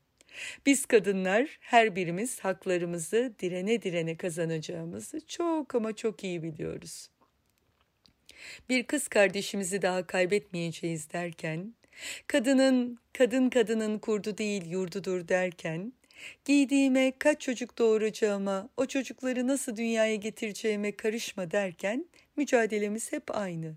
Biz 0.66 0.86
kadınlar 0.86 1.58
her 1.60 1.96
birimiz 1.96 2.40
haklarımızı 2.40 3.34
direne 3.40 3.82
direne 3.82 4.18
kazanacağımızı 4.18 5.28
çok 5.28 5.76
ama 5.76 5.96
çok 5.96 6.24
iyi 6.24 6.44
biliyoruz. 6.44 7.10
Bir 8.70 8.84
kız 8.84 9.08
kardeşimizi 9.08 9.82
daha 9.82 10.08
kaybetmeyeceğiz 10.08 11.14
derken, 11.14 11.74
kadının 12.28 12.98
kadın 13.14 13.50
kadının 13.50 14.00
kurdu 14.00 14.38
değil 14.38 14.66
yurdudur 14.66 15.28
derken, 15.28 15.94
giydiğime 16.46 17.14
kaç 17.20 17.42
çocuk 17.42 17.78
doğuracağıma, 17.78 18.70
o 18.78 18.86
çocukları 18.86 19.48
nasıl 19.48 19.76
dünyaya 19.76 20.16
getireceğime 20.16 20.92
karışma 20.96 21.52
derken 21.52 22.06
mücadelemiz 22.36 23.12
hep 23.12 23.36
aynı. 23.36 23.76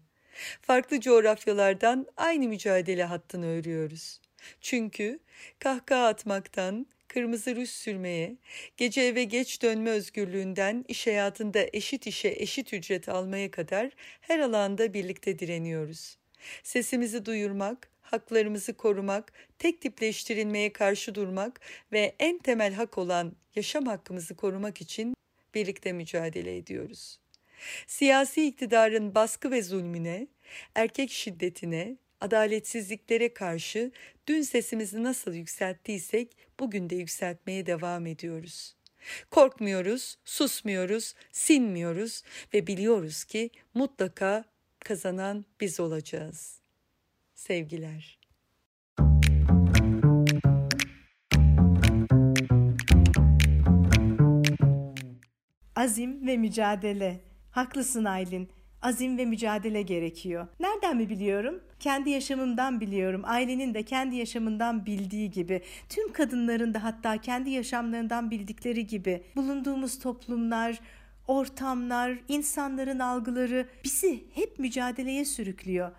Farklı 0.63 1.01
coğrafyalardan 1.01 2.07
aynı 2.17 2.49
mücadele 2.49 3.05
hattını 3.05 3.47
örüyoruz. 3.47 4.21
Çünkü 4.61 5.19
kahkaha 5.59 6.07
atmaktan, 6.07 6.87
kırmızı 7.09 7.57
ruj 7.57 7.69
sürmeye, 7.69 8.37
gece 8.77 9.01
eve 9.01 9.25
geç 9.25 9.63
dönme 9.63 9.91
özgürlüğünden 9.91 10.85
iş 10.89 11.07
hayatında 11.07 11.67
eşit 11.73 12.07
işe 12.07 12.29
eşit 12.29 12.73
ücret 12.73 13.09
almaya 13.09 13.51
kadar 13.51 13.91
her 14.21 14.39
alanda 14.39 14.95
birlikte 14.95 15.39
direniyoruz. 15.39 16.19
Sesimizi 16.63 17.27
duyurmak, 17.27 17.91
haklarımızı 18.03 18.75
korumak, 18.75 19.33
tek 19.59 19.81
tipleştirilmeye 19.81 20.73
karşı 20.73 21.15
durmak 21.15 21.61
ve 21.93 22.17
en 22.19 22.39
temel 22.39 22.75
hak 22.75 22.99
olan 22.99 23.37
yaşam 23.55 23.87
hakkımızı 23.87 24.37
korumak 24.37 24.81
için 24.81 25.15
birlikte 25.55 25.93
mücadele 25.93 26.57
ediyoruz. 26.57 27.19
Siyasi 27.87 28.47
iktidarın 28.47 29.15
baskı 29.15 29.51
ve 29.51 29.63
zulmüne, 29.63 30.27
erkek 30.75 31.11
şiddetine, 31.11 31.97
adaletsizliklere 32.21 33.35
karşı 33.35 33.93
dün 34.27 34.43
sesimizi 34.43 35.03
nasıl 35.03 35.35
yükselttiysek 35.35 36.37
bugün 36.61 36.91
de 36.91 36.97
yükseltmeye 36.97 37.67
devam 37.67 38.07
ediyoruz. 38.07 38.77
Korkmuyoruz, 39.31 40.17
susmuyoruz, 40.25 41.15
sinmiyoruz 41.33 42.23
ve 42.55 42.67
biliyoruz 42.67 43.25
ki 43.25 43.51
mutlaka 43.75 44.45
kazanan 44.79 45.45
biz 45.61 45.81
olacağız. 45.81 46.61
Sevgiler. 47.35 48.19
Azim 55.77 56.27
ve 56.27 56.37
mücadele 56.37 57.21
Haklısın 57.57 58.05
Aylin. 58.05 58.49
Azim 58.83 59.19
ve 59.19 59.25
mücadele 59.25 59.83
gerekiyor. 59.83 60.47
Nereden 60.61 60.97
mi 60.97 61.09
biliyorum? 61.09 61.61
Kendi 61.81 62.11
yaşamımdan 62.11 62.81
biliyorum. 62.81 63.23
Ailenin 63.25 63.75
de 63.75 63.83
kendi 63.83 64.17
yaşamından 64.17 64.87
bildiği 64.87 65.31
gibi, 65.31 65.63
tüm 65.89 66.13
kadınların 66.13 66.75
da 66.75 66.85
hatta 66.85 67.19
kendi 67.19 67.51
yaşamlarından 67.51 68.31
bildikleri 68.31 68.87
gibi 68.87 69.23
bulunduğumuz 69.37 69.99
toplumlar, 69.99 70.81
ortamlar, 71.29 72.19
insanların 72.29 72.99
algıları 72.99 73.69
bizi 73.85 74.25
hep 74.35 74.59
mücadeleye 74.59 75.25
sürüklüyor. 75.25 75.93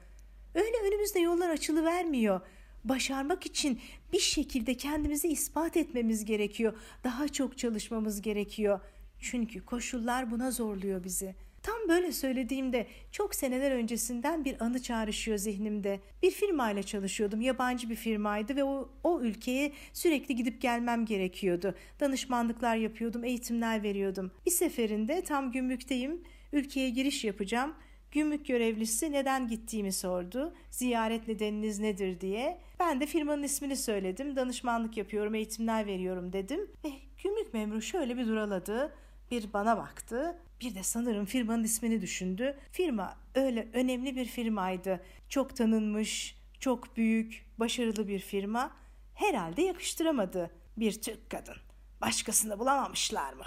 Öyle 0.56 0.88
önümüzde 0.88 1.20
yollar 1.20 1.50
açılı 1.50 1.84
vermiyor. 1.84 2.42
Başarmak 2.84 3.46
için 3.46 3.80
bir 4.14 4.20
şekilde 4.20 4.74
kendimizi 4.74 5.28
ispat 5.28 5.78
etmemiz 5.78 6.26
gerekiyor. 6.26 6.74
Daha 7.04 7.28
çok 7.28 7.58
çalışmamız 7.58 8.22
gerekiyor. 8.22 8.80
Çünkü 9.20 9.66
koşullar 9.66 10.32
buna 10.32 10.52
zorluyor 10.52 11.04
bizi.'' 11.04 11.47
Tam 11.68 11.90
böyle 11.90 12.12
söylediğimde 12.12 12.88
çok 13.12 13.36
seneler 13.36 13.72
öncesinden 13.72 14.46
bir 14.46 14.64
anı 14.66 14.82
çağrışıyor 14.82 15.38
zihnimde. 15.38 16.00
Bir 16.24 16.32
firmayla 16.32 16.84
çalışıyordum. 16.84 17.42
Yabancı 17.42 17.90
bir 17.90 17.96
firmaydı 17.96 18.56
ve 18.56 18.64
o, 18.64 18.90
o 19.04 19.22
ülkeye 19.22 19.72
sürekli 19.94 20.36
gidip 20.36 20.62
gelmem 20.62 21.06
gerekiyordu. 21.06 21.76
Danışmanlıklar 22.00 22.76
yapıyordum, 22.76 23.24
eğitimler 23.24 23.84
veriyordum. 23.84 24.32
Bir 24.46 24.52
seferinde 24.52 25.22
tam 25.22 25.52
gümrükteyim. 25.52 26.24
Ülkeye 26.54 26.90
giriş 26.90 27.24
yapacağım. 27.24 27.74
Gümrük 28.12 28.46
görevlisi 28.46 29.12
neden 29.12 29.48
gittiğimi 29.48 29.94
sordu. 29.94 30.54
Ziyaret 30.72 31.28
nedeniniz 31.28 31.80
nedir 31.80 32.22
diye. 32.22 32.58
Ben 32.80 33.02
de 33.02 33.06
firmanın 33.06 33.44
ismini 33.44 33.78
söyledim. 33.78 34.36
Danışmanlık 34.36 34.98
yapıyorum, 34.98 35.36
eğitimler 35.36 35.86
veriyorum 35.86 36.34
dedim. 36.34 36.60
Ve 36.86 36.90
gümrük 37.24 37.54
memuru 37.54 37.82
şöyle 37.82 38.18
bir 38.18 38.28
duraladı. 38.28 38.94
Bir 39.32 39.54
bana 39.54 39.78
baktı. 39.78 40.38
Bir 40.62 40.76
de 40.76 40.84
sanırım 40.84 41.26
firmanın 41.26 41.64
ismini 41.64 42.02
düşündü. 42.02 42.58
Firma 42.72 43.18
öyle 43.36 43.68
önemli 43.74 44.16
bir 44.16 44.26
firmaydı. 44.26 45.02
Çok 45.30 45.56
tanınmış, 45.56 46.38
çok 46.60 46.98
büyük, 46.98 47.46
başarılı 47.58 48.08
bir 48.08 48.20
firma. 48.20 48.72
Herhalde 49.16 49.62
yakıştıramadı. 49.62 50.52
Bir 50.78 51.02
Türk 51.02 51.30
kadın. 51.30 51.56
Başkasını 52.02 52.60
bulamamışlar 52.60 53.34
mı? 53.34 53.46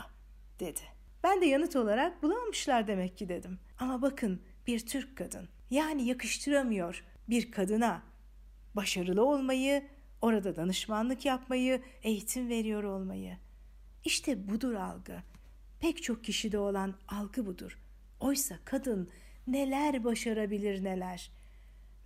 dedi. 0.61 0.81
Ben 1.25 1.41
de 1.41 1.47
yanıt 1.47 1.77
olarak 1.77 2.23
bulamamışlar 2.23 2.87
demek 2.87 3.19
ki 3.19 3.29
dedim. 3.29 3.59
Ama 3.79 4.03
bakın 4.03 4.43
bir 4.67 4.87
Türk 4.87 5.17
kadın. 5.17 5.49
Yani 5.71 6.07
yakıştıramıyor 6.07 7.05
bir 7.29 7.51
kadına 7.51 8.03
başarılı 8.75 9.25
olmayı, 9.25 9.89
orada 10.23 10.57
danışmanlık 10.57 11.25
yapmayı, 11.25 11.83
eğitim 12.03 12.49
veriyor 12.49 12.83
olmayı. 12.83 13.37
İşte 14.05 14.49
budur 14.49 14.75
algı. 14.75 15.23
Pek 15.81 16.03
çok 16.03 16.25
kişide 16.25 16.59
olan 16.59 16.95
algı 17.09 17.47
budur. 17.47 17.79
Oysa 18.21 18.59
kadın 18.65 19.11
neler 19.47 20.05
başarabilir 20.05 20.85
neler. 20.85 21.31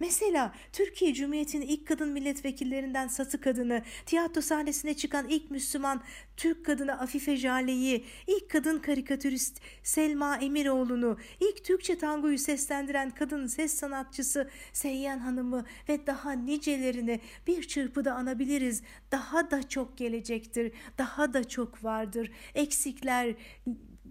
Mesela 0.01 0.55
Türkiye 0.73 1.15
Cumhuriyeti'nin 1.15 1.67
ilk 1.67 1.87
kadın 1.87 2.09
milletvekillerinden 2.09 3.09
Satı 3.09 3.41
kadını, 3.41 3.83
tiyatro 4.07 4.41
sahnesine 4.41 4.95
çıkan 4.95 5.29
ilk 5.29 5.51
Müslüman 5.51 6.03
Türk 6.37 6.67
kadını 6.67 7.01
Afife 7.01 7.37
Jale'yi, 7.37 8.05
ilk 8.27 8.51
kadın 8.51 8.79
karikatürist 8.79 9.61
Selma 9.83 10.37
Emiroğlu'nu, 10.37 11.19
ilk 11.41 11.65
Türkçe 11.65 11.99
tangoyu 11.99 12.39
seslendiren 12.39 13.11
kadın 13.11 13.47
ses 13.47 13.75
sanatçısı 13.75 14.51
Seyyan 14.73 15.19
Hanım'ı 15.19 15.65
ve 15.89 16.07
daha 16.07 16.33
nicelerini 16.33 17.21
bir 17.47 17.63
çırpıda 17.63 18.15
anabiliriz. 18.15 18.83
Daha 19.13 19.51
da 19.51 19.69
çok 19.69 19.99
gelecektir, 19.99 20.73
daha 20.99 21.33
da 21.33 21.49
çok 21.49 21.85
vardır. 21.85 22.31
Eksikler 22.55 23.35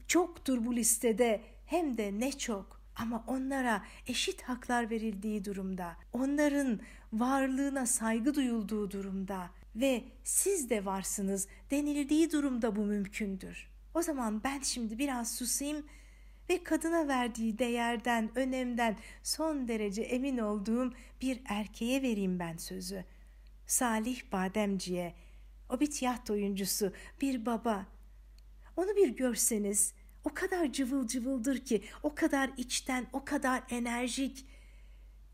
çoktur 0.08 0.66
bu 0.66 0.76
listede 0.76 1.42
hem 1.66 1.98
de 1.98 2.20
ne 2.20 2.32
çok. 2.32 2.83
Ama 2.96 3.24
onlara 3.28 3.84
eşit 4.08 4.42
haklar 4.42 4.90
verildiği 4.90 5.46
durumda, 5.46 5.96
onların 6.14 6.80
varlığına 7.14 7.86
saygı 7.86 8.36
duyulduğu 8.36 8.92
durumda 8.92 9.50
ve 9.76 10.04
siz 10.24 10.70
de 10.70 10.86
varsınız 10.86 11.48
denildiği 11.72 12.32
durumda 12.32 12.76
bu 12.76 12.86
mümkündür. 12.86 13.68
O 13.94 14.02
zaman 14.02 14.44
ben 14.44 14.60
şimdi 14.60 14.98
biraz 14.98 15.36
susayım 15.36 15.86
ve 16.50 16.64
kadına 16.64 17.08
verdiği 17.08 17.60
değerden, 17.60 18.30
önemden 18.36 18.98
son 19.24 19.68
derece 19.68 20.02
emin 20.02 20.38
olduğum 20.38 20.94
bir 21.22 21.42
erkeğe 21.46 22.02
vereyim 22.02 22.40
ben 22.40 22.58
sözü. 22.58 23.04
Salih 23.68 24.22
Bademci'ye, 24.32 25.14
o 25.70 25.80
bir 25.80 25.92
tiyatro 25.92 26.34
oyuncusu, 26.34 26.94
bir 27.22 27.46
baba. 27.46 27.86
Onu 28.78 28.96
bir 28.96 29.10
görseniz 29.10 29.94
o 30.24 30.34
kadar 30.34 30.72
cıvıl 30.72 31.08
cıvıldır 31.08 31.58
ki, 31.58 31.82
o 32.04 32.16
kadar 32.16 32.52
içten, 32.58 33.08
o 33.14 33.26
kadar 33.26 33.64
enerjik. 33.70 34.46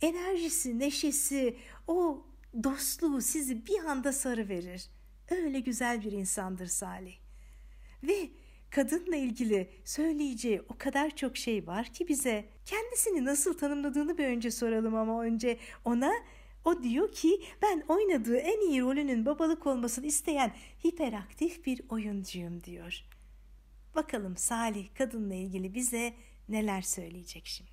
Enerjisi, 0.01 0.79
neşesi, 0.79 1.57
o 1.87 2.25
dostluğu 2.63 3.21
sizi 3.21 3.65
bir 3.65 3.79
anda 3.85 4.13
sarı 4.13 4.49
verir. 4.49 4.89
Öyle 5.31 5.59
güzel 5.59 6.03
bir 6.03 6.11
insandır 6.11 6.67
Salih. 6.67 7.15
Ve 8.03 8.29
kadınla 8.69 9.15
ilgili 9.15 9.69
söyleyeceği 9.85 10.61
o 10.69 10.77
kadar 10.77 11.15
çok 11.15 11.37
şey 11.37 11.67
var 11.67 11.85
ki 11.85 12.07
bize. 12.07 12.45
Kendisini 12.65 13.25
nasıl 13.25 13.57
tanımladığını 13.57 14.17
bir 14.17 14.25
önce 14.25 14.51
soralım 14.51 14.95
ama 14.95 15.23
önce 15.23 15.57
ona 15.85 16.11
o 16.65 16.83
diyor 16.83 17.11
ki 17.11 17.41
ben 17.61 17.83
oynadığı 17.87 18.37
en 18.37 18.69
iyi 18.69 18.81
rolünün 18.81 19.25
babalık 19.25 19.67
olmasını 19.67 20.05
isteyen 20.05 20.51
hiperaktif 20.85 21.65
bir 21.65 21.81
oyuncuyum 21.89 22.63
diyor. 22.63 23.08
Bakalım 23.95 24.37
Salih 24.37 24.87
kadınla 24.97 25.35
ilgili 25.35 25.73
bize 25.73 26.13
neler 26.49 26.81
söyleyecek 26.81 27.45
şimdi. 27.45 27.69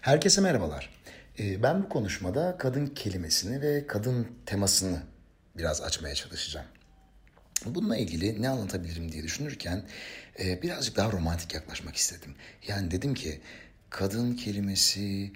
Herkese 0.00 0.40
merhabalar. 0.40 0.90
Ee, 1.38 1.62
ben 1.62 1.82
bu 1.82 1.88
konuşmada 1.88 2.58
kadın 2.58 2.86
kelimesini 2.86 3.62
ve 3.62 3.86
kadın 3.86 4.28
temasını 4.46 5.02
biraz 5.56 5.82
açmaya 5.82 6.14
çalışacağım. 6.14 6.66
Bununla 7.66 7.96
ilgili 7.96 8.42
ne 8.42 8.48
anlatabilirim 8.48 9.12
diye 9.12 9.22
düşünürken 9.22 9.84
e, 10.38 10.62
birazcık 10.62 10.96
daha 10.96 11.12
romantik 11.12 11.54
yaklaşmak 11.54 11.96
istedim. 11.96 12.34
Yani 12.68 12.90
dedim 12.90 13.14
ki 13.14 13.40
kadın 13.90 14.36
kelimesi 14.36 15.32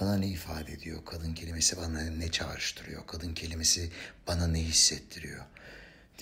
bana 0.00 0.16
ne 0.16 0.28
ifade 0.28 0.72
ediyor? 0.72 1.04
Kadın 1.04 1.34
kelimesi 1.34 1.76
bana 1.76 2.00
ne 2.02 2.30
çağrıştırıyor? 2.30 3.06
Kadın 3.06 3.34
kelimesi 3.34 3.90
bana 4.26 4.46
ne 4.46 4.62
hissettiriyor? 4.62 5.44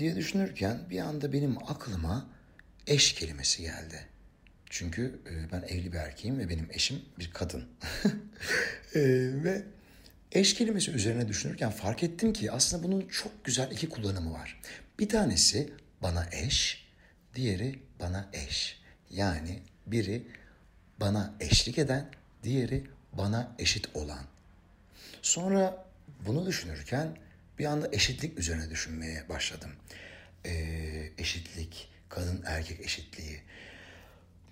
diye 0.00 0.16
düşünürken 0.16 0.78
bir 0.90 0.98
anda 0.98 1.32
benim 1.32 1.58
aklıma 1.58 2.26
eş 2.86 3.12
kelimesi 3.12 3.62
geldi. 3.62 4.06
Çünkü 4.70 5.20
e, 5.30 5.52
ben 5.52 5.62
evli 5.62 5.92
bir 5.92 5.98
erkeğim 5.98 6.38
ve 6.38 6.48
benim 6.48 6.68
eşim 6.72 7.02
bir 7.18 7.30
kadın. 7.30 7.68
e, 8.94 9.00
ve 9.44 9.62
eş 10.32 10.54
kelimesi 10.54 10.90
üzerine 10.90 11.28
düşünürken 11.28 11.70
fark 11.70 12.02
ettim 12.02 12.32
ki 12.32 12.52
aslında 12.52 12.82
bunun 12.82 13.08
çok 13.08 13.44
güzel 13.44 13.70
iki 13.70 13.88
kullanımı 13.88 14.32
var. 14.32 14.60
Bir 14.98 15.08
tanesi 15.08 15.72
bana 16.02 16.28
eş, 16.32 16.86
diğeri 17.34 17.78
bana 18.00 18.30
eş. 18.32 18.80
Yani 19.10 19.62
biri 19.86 20.26
bana 21.00 21.34
eşlik 21.40 21.78
eden, 21.78 22.10
diğeri 22.42 22.84
bana 23.12 23.54
eşit 23.58 23.96
olan. 23.96 24.24
Sonra 25.22 25.84
bunu 26.26 26.46
düşünürken 26.46 27.16
bir 27.58 27.64
anda 27.64 27.88
eşitlik 27.92 28.38
üzerine 28.38 28.70
düşünmeye 28.70 29.28
başladım. 29.28 29.70
Ee, 30.46 31.12
eşitlik, 31.18 31.88
kadın 32.08 32.42
erkek 32.46 32.80
eşitliği. 32.80 33.42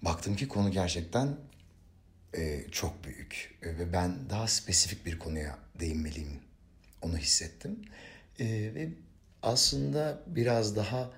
Baktım 0.02 0.36
ki 0.36 0.48
konu 0.48 0.70
gerçekten 0.70 1.36
e, 2.36 2.64
çok 2.70 3.04
büyük 3.04 3.58
e, 3.62 3.78
ve 3.78 3.92
ben 3.92 4.30
daha 4.30 4.48
spesifik 4.48 5.06
bir 5.06 5.18
konuya 5.18 5.58
değinmeliyim. 5.80 6.40
Onu 7.02 7.18
hissettim 7.18 7.84
e, 8.38 8.46
ve 8.74 8.88
aslında 9.42 10.22
biraz 10.26 10.76
daha 10.76 11.10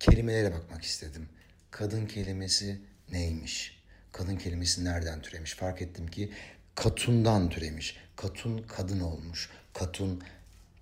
kelimelere 0.00 0.54
bakmak 0.54 0.84
istedim. 0.84 1.28
Kadın 1.70 2.06
kelimesi 2.06 2.80
neymiş? 3.12 3.78
Kadın 4.12 4.36
kelimesi 4.36 4.84
nereden 4.84 5.22
türemiş? 5.22 5.54
Fark 5.54 5.82
ettim 5.82 6.06
ki 6.06 6.32
katundan 6.78 7.48
türemiş. 7.48 7.96
Katun 8.16 8.58
kadın 8.58 9.00
olmuş. 9.00 9.50
Katun 9.72 10.22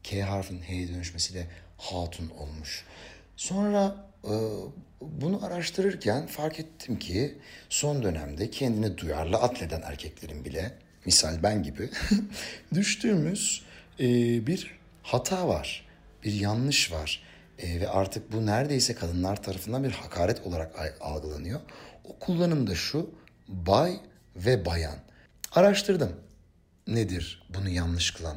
K 0.03 0.23
harfin 0.23 0.61
H'ye 0.61 0.89
dönüşmesiyle 0.89 1.47
hatun 1.79 2.31
olmuş. 2.39 2.85
Sonra 3.37 3.97
e, 4.25 4.33
bunu 5.01 5.45
araştırırken 5.47 6.27
fark 6.27 6.61
ettim 6.61 6.99
ki 6.99 7.39
son 7.69 8.03
dönemde 8.03 8.51
kendini 8.51 8.99
duyarlı 8.99 9.37
atleden 9.37 9.83
erkeklerin 9.83 10.45
bile 10.45 10.73
misal 11.07 11.43
ben 11.43 11.63
gibi 11.63 11.91
düştüğümüz 12.75 13.65
e, 14.01 14.07
bir 14.47 14.79
hata 15.03 15.49
var, 15.49 15.87
bir 16.25 16.33
yanlış 16.33 16.93
var 16.93 17.23
e, 17.59 17.81
ve 17.81 17.89
artık 17.89 18.33
bu 18.33 18.47
neredeyse 18.47 18.95
kadınlar 18.95 19.43
tarafından 19.43 19.85
bir 19.85 19.93
hakaret 19.93 20.47
olarak 20.47 20.97
algılanıyor. 21.01 21.61
O 22.05 22.19
kullanım 22.19 22.67
da 22.67 22.75
şu 22.75 23.11
bay 23.49 24.01
ve 24.37 24.65
bayan. 24.65 25.06
Araştırdım 25.57 26.13
nedir 26.87 27.49
bunu 27.55 27.69
yanlış 27.69 28.11
kılan, 28.11 28.37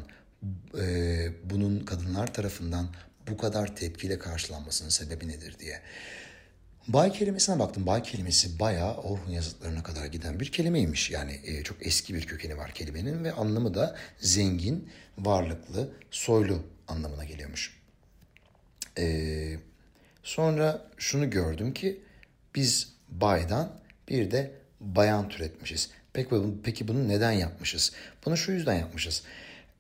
e, 0.80 1.28
bunun 1.44 1.80
kadınlar 1.80 2.34
tarafından 2.34 2.88
bu 3.28 3.38
kadar 3.38 3.76
tepkiyle 3.76 4.20
karşılanmasının 4.20 4.90
sebebi 4.90 5.28
nedir 5.28 5.60
diye. 5.60 5.82
Bay 6.88 7.12
kelimesine 7.12 7.60
baktım. 7.60 7.86
Bay 7.86 8.04
kelimesi 8.04 8.60
bayağı 8.60 8.98
Orhun 8.98 9.32
yazıtlarına 9.32 9.84
kadar 9.84 10.06
giden 10.06 10.40
bir 10.40 10.52
kelimeymiş. 10.52 11.12
Yani 11.12 11.40
e, 11.44 11.64
çok 11.64 11.88
eski 11.88 12.14
bir 12.14 12.28
kökeni 12.28 12.58
var 12.58 12.72
kelimenin 12.72 13.24
ve 13.24 13.32
anlamı 13.32 13.74
da 13.74 13.96
zengin, 14.20 14.90
varlıklı, 15.18 15.90
soylu 16.12 16.64
anlamına 16.88 17.24
geliyormuş. 17.24 17.80
E, 18.98 19.58
sonra 20.24 20.88
şunu 20.98 21.30
gördüm 21.30 21.74
ki 21.74 22.02
biz 22.56 22.94
baydan 23.10 23.80
bir 24.10 24.32
de 24.32 24.52
bayan 24.80 25.30
türetmişiz. 25.30 25.99
Peki, 26.20 26.36
peki 26.64 26.88
bunu 26.88 27.08
neden 27.08 27.32
yapmışız? 27.32 27.92
Bunu 28.26 28.38
şu 28.38 28.52
yüzden 28.52 28.74
yapmışız. 28.74 29.24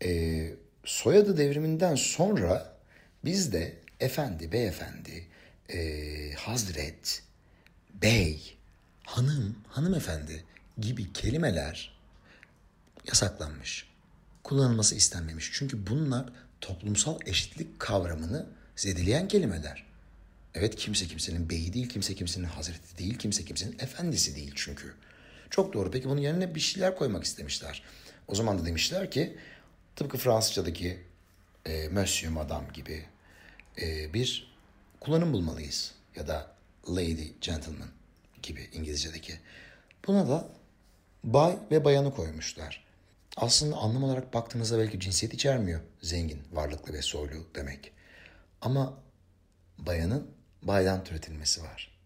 E, 0.03 0.51
soyadı 0.85 1.37
devriminden 1.37 1.95
sonra 1.95 2.73
biz 3.25 3.53
de 3.53 3.73
efendi, 3.99 4.51
beyefendi, 4.51 5.27
e, 5.69 6.31
hazret, 6.33 7.23
bey, 8.01 8.57
hanım, 9.03 9.55
hanımefendi 9.67 10.43
gibi 10.77 11.13
kelimeler 11.13 11.97
yasaklanmış. 13.07 13.89
Kullanılması 14.43 14.95
istenmemiş. 14.95 15.51
Çünkü 15.53 15.87
bunlar 15.87 16.25
toplumsal 16.61 17.19
eşitlik 17.25 17.79
kavramını 17.79 18.45
zedeleyen 18.75 19.27
kelimeler. 19.27 19.85
Evet 20.55 20.75
kimse 20.75 21.07
kimsenin 21.07 21.49
beyi 21.49 21.73
değil, 21.73 21.89
kimse 21.89 22.15
kimsenin 22.15 22.45
hazreti 22.45 22.97
değil, 22.97 23.17
kimse 23.17 23.45
kimsenin 23.45 23.79
efendisi 23.79 24.35
değil 24.35 24.51
çünkü. 24.55 24.93
Çok 25.49 25.73
doğru. 25.73 25.91
Peki 25.91 26.09
bunun 26.09 26.21
yerine 26.21 26.55
bir 26.55 26.59
şeyler 26.59 26.95
koymak 26.95 27.23
istemişler. 27.23 27.83
O 28.27 28.35
zaman 28.35 28.59
da 28.59 28.65
demişler 28.65 29.11
ki 29.11 29.37
tıpkı 29.95 30.17
Fransızcadaki 30.17 30.99
e, 31.65 31.89
Monsieur, 31.89 32.33
Madame 32.33 32.67
gibi 32.73 33.05
e, 33.81 34.13
bir 34.13 34.55
kullanım 34.99 35.33
bulmalıyız. 35.33 35.95
Ya 36.15 36.27
da 36.27 36.55
Lady, 36.89 37.31
Gentleman 37.41 37.89
gibi 38.43 38.69
İngilizce'deki. 38.73 39.33
Buna 40.07 40.29
da 40.29 40.49
bay 41.23 41.57
ve 41.71 41.85
bayanı 41.85 42.15
koymuşlar. 42.15 42.85
Aslında 43.37 43.75
anlam 43.75 44.03
olarak 44.03 44.33
baktığınızda 44.33 44.77
belki 44.77 44.99
cinsiyet 44.99 45.33
içermiyor. 45.33 45.81
Zengin, 46.01 46.41
varlıklı 46.51 46.93
ve 46.93 47.01
soylu 47.01 47.47
demek. 47.55 47.91
Ama 48.61 48.93
bayanın 49.77 50.31
baydan 50.63 51.03
türetilmesi 51.03 51.63
var. 51.63 51.99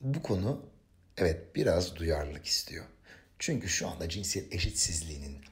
Bu 0.00 0.22
konu 0.22 0.69
evet 1.16 1.56
biraz 1.56 1.96
duyarlılık 1.96 2.46
istiyor. 2.46 2.84
Çünkü 3.38 3.68
şu 3.68 3.88
anda 3.88 4.08
cinsiyet 4.08 4.54
eşitsizliğinin 4.54 5.44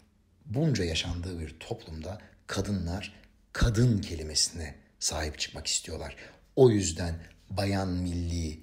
bunca 0.46 0.84
yaşandığı 0.84 1.40
bir 1.40 1.58
toplumda 1.60 2.18
kadınlar 2.46 3.14
kadın 3.52 3.98
kelimesine 3.98 4.74
sahip 4.98 5.38
çıkmak 5.38 5.66
istiyorlar. 5.66 6.16
O 6.56 6.70
yüzden 6.70 7.14
bayan 7.50 7.88
milli 7.88 8.60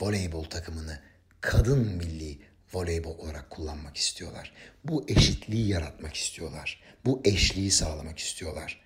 voleybol 0.00 0.44
takımını 0.44 1.00
kadın 1.40 1.78
milli 1.78 2.38
voleybol 2.72 3.18
olarak 3.18 3.50
kullanmak 3.50 3.96
istiyorlar. 3.96 4.52
Bu 4.84 5.04
eşitliği 5.08 5.68
yaratmak 5.68 6.14
istiyorlar. 6.14 6.82
Bu 7.04 7.20
eşliği 7.24 7.70
sağlamak 7.70 8.18
istiyorlar. 8.18 8.80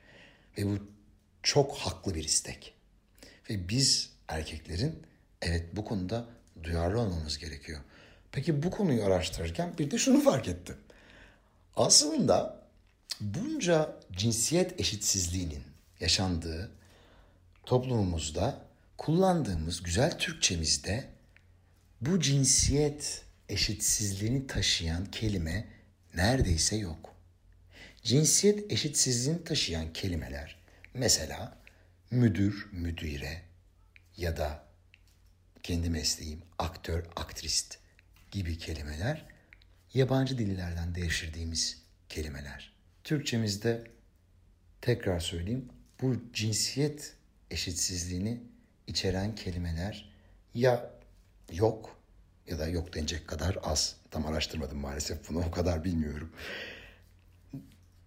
Ve 0.59 0.67
bu 0.67 0.89
çok 1.43 1.77
haklı 1.77 2.15
bir 2.15 2.25
istek. 2.25 2.75
Ve 3.51 3.69
biz 3.69 4.11
erkeklerin 4.29 5.03
evet 5.43 5.77
bu 5.77 5.85
konuda 5.85 6.29
duyarlı 6.63 7.01
olmamız 7.01 7.39
gerekiyor. 7.39 7.81
Peki 8.33 8.63
bu 8.63 8.71
konuyu 8.71 9.05
araştırırken 9.05 9.79
bir 9.79 9.91
de 9.91 9.99
şunu 9.99 10.21
fark 10.21 10.49
ettim. 10.49 10.77
Aslında 11.77 12.65
bunca 13.21 13.97
cinsiyet 14.13 14.81
eşitsizliğinin 14.81 15.63
yaşandığı 16.01 16.71
toplumumuzda 17.67 18.61
kullandığımız 18.99 19.83
güzel 19.83 20.19
Türkçemizde 20.19 21.05
bu 22.01 22.21
cinsiyet 22.21 23.25
eşitsizliğini 23.49 24.47
taşıyan 24.47 25.05
kelime 25.05 25.69
neredeyse 26.15 26.77
yok. 26.77 27.15
Cinsiyet 28.03 28.73
eşitsizliğini 28.73 29.45
taşıyan 29.45 29.93
kelimeler 29.93 30.57
mesela 30.95 31.57
müdür, 32.11 32.69
müdüre 32.73 33.43
ya 34.17 34.37
da 34.37 34.64
kendi 35.65 35.91
mesleğim 35.91 36.43
aktör, 36.59 37.05
aktrist 37.17 37.79
gibi 38.31 38.59
kelimeler 38.59 39.27
yabancı 39.95 40.39
dillerden 40.39 40.95
devşirdiğimiz 40.95 41.83
kelimeler. 42.09 42.73
Türkçemizde 43.05 43.85
tekrar 44.81 45.21
söyleyeyim 45.21 45.69
bu 46.01 46.17
cinsiyet 46.33 47.17
eşitsizliğini 47.51 48.43
içeren 48.87 49.35
kelimeler 49.35 50.13
ya 50.55 50.91
yok 51.53 52.01
ya 52.47 52.59
da 52.59 52.69
yok 52.69 52.95
denecek 52.95 53.29
kadar 53.29 53.59
az. 53.63 53.97
Tam 54.11 54.27
araştırmadım 54.27 54.79
maalesef 54.79 55.29
bunu 55.29 55.45
o 55.47 55.51
kadar 55.51 55.85
bilmiyorum. 55.85 56.33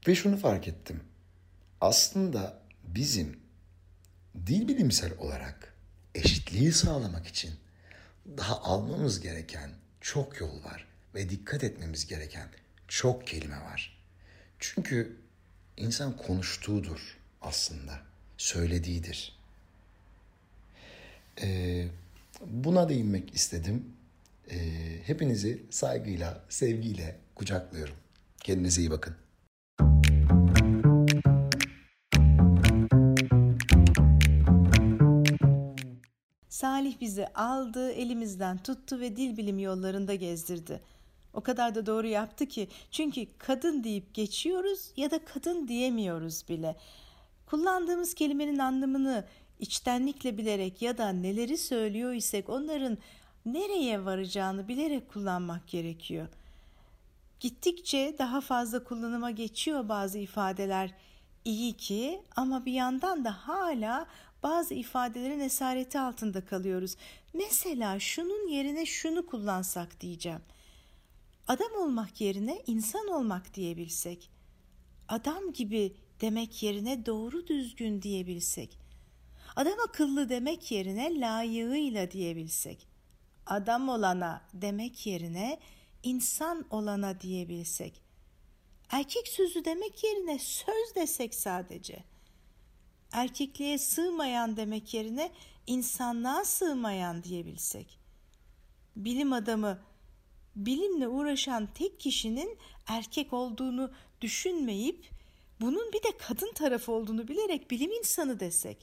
Ve 0.07 0.15
şunu 0.15 0.37
fark 0.37 0.67
ettim. 0.67 1.03
Aslında 1.81 2.61
bizim 2.83 3.39
dil 4.45 4.67
bilimsel 4.67 5.17
olarak 5.17 5.76
eşitliği 6.17 6.71
sağlamak 6.71 7.27
için 7.27 7.51
daha 8.37 8.61
almamız 8.61 9.19
gereken 9.19 9.71
çok 10.01 10.39
yol 10.41 10.63
var 10.63 10.87
ve 11.15 11.29
dikkat 11.29 11.63
etmemiz 11.63 12.07
gereken 12.07 12.49
çok 12.87 13.27
kelime 13.27 13.57
var. 13.57 13.97
Çünkü 14.59 15.17
insan 15.77 16.17
konuştuğudur 16.17 17.17
aslında, 17.41 17.99
söylediğidir. 18.37 19.37
Ee, 21.41 21.87
buna 22.45 22.89
değinmek 22.89 23.35
istedim. 23.35 23.85
Ee, 24.51 24.57
hepinizi 25.05 25.63
saygıyla, 25.69 26.43
sevgiyle 26.49 27.15
kucaklıyorum. 27.35 27.95
Kendinize 28.39 28.81
iyi 28.81 28.91
bakın. 28.91 29.15
Salih 36.57 37.01
bizi 37.01 37.27
aldı, 37.27 37.91
elimizden 37.91 38.57
tuttu 38.57 38.99
ve 38.99 39.15
dil 39.15 39.37
bilim 39.37 39.59
yollarında 39.59 40.15
gezdirdi. 40.15 40.81
O 41.33 41.41
kadar 41.41 41.75
da 41.75 41.85
doğru 41.85 42.07
yaptı 42.07 42.45
ki 42.45 42.67
çünkü 42.91 43.27
kadın 43.37 43.83
deyip 43.83 44.13
geçiyoruz 44.13 44.91
ya 44.95 45.11
da 45.11 45.25
kadın 45.25 45.67
diyemiyoruz 45.67 46.49
bile. 46.49 46.75
Kullandığımız 47.45 48.13
kelimenin 48.13 48.59
anlamını 48.59 49.25
içtenlikle 49.59 50.37
bilerek 50.37 50.81
ya 50.81 50.97
da 50.97 51.09
neleri 51.09 51.57
söylüyor 51.57 52.13
isek 52.13 52.49
onların 52.49 52.97
nereye 53.45 54.05
varacağını 54.05 54.67
bilerek 54.67 55.09
kullanmak 55.09 55.67
gerekiyor. 55.67 56.27
Gittikçe 57.39 58.15
daha 58.19 58.41
fazla 58.41 58.83
kullanıma 58.83 59.31
geçiyor 59.31 59.89
bazı 59.89 60.17
ifadeler. 60.17 60.93
İyi 61.45 61.73
ki 61.73 62.21
ama 62.35 62.65
bir 62.65 62.73
yandan 62.73 63.25
da 63.25 63.31
hala 63.31 64.07
bazı 64.43 64.73
ifadelerin 64.73 65.39
esareti 65.39 65.99
altında 65.99 66.45
kalıyoruz. 66.45 66.95
Mesela 67.33 67.99
şunun 67.99 68.47
yerine 68.47 68.85
şunu 68.85 69.25
kullansak 69.25 70.01
diyeceğim. 70.01 70.41
Adam 71.47 71.71
olmak 71.77 72.21
yerine 72.21 72.63
insan 72.67 73.07
olmak 73.07 73.53
diyebilsek. 73.53 74.29
Adam 75.07 75.53
gibi 75.53 75.95
demek 76.21 76.63
yerine 76.63 77.05
doğru 77.05 77.47
düzgün 77.47 78.01
diyebilsek. 78.01 78.79
Adam 79.55 79.79
akıllı 79.89 80.29
demek 80.29 80.71
yerine 80.71 81.19
layığıyla 81.19 82.11
diyebilsek. 82.11 82.87
Adam 83.45 83.89
olana 83.89 84.41
demek 84.53 85.05
yerine 85.05 85.59
insan 86.03 86.65
olana 86.69 87.21
diyebilsek. 87.21 88.01
Erkek 88.89 89.27
sözü 89.27 89.65
demek 89.65 90.03
yerine 90.03 90.39
söz 90.39 90.95
desek 90.95 91.35
sadece. 91.35 92.03
Erkekliğe 93.11 93.77
sığmayan 93.77 94.57
demek 94.57 94.93
yerine 94.93 95.31
insanlığa 95.67 96.45
sığmayan 96.45 97.23
diyebilsek. 97.23 97.99
Bilim 98.95 99.33
adamı 99.33 99.79
bilimle 100.55 101.07
uğraşan 101.07 101.67
tek 101.73 101.99
kişinin 101.99 102.57
erkek 102.87 103.33
olduğunu 103.33 103.91
düşünmeyip 104.21 105.09
bunun 105.61 105.93
bir 105.93 106.03
de 106.03 106.17
kadın 106.17 106.53
tarafı 106.53 106.91
olduğunu 106.91 107.27
bilerek 107.27 107.71
bilim 107.71 107.91
insanı 107.91 108.39
desek, 108.39 108.77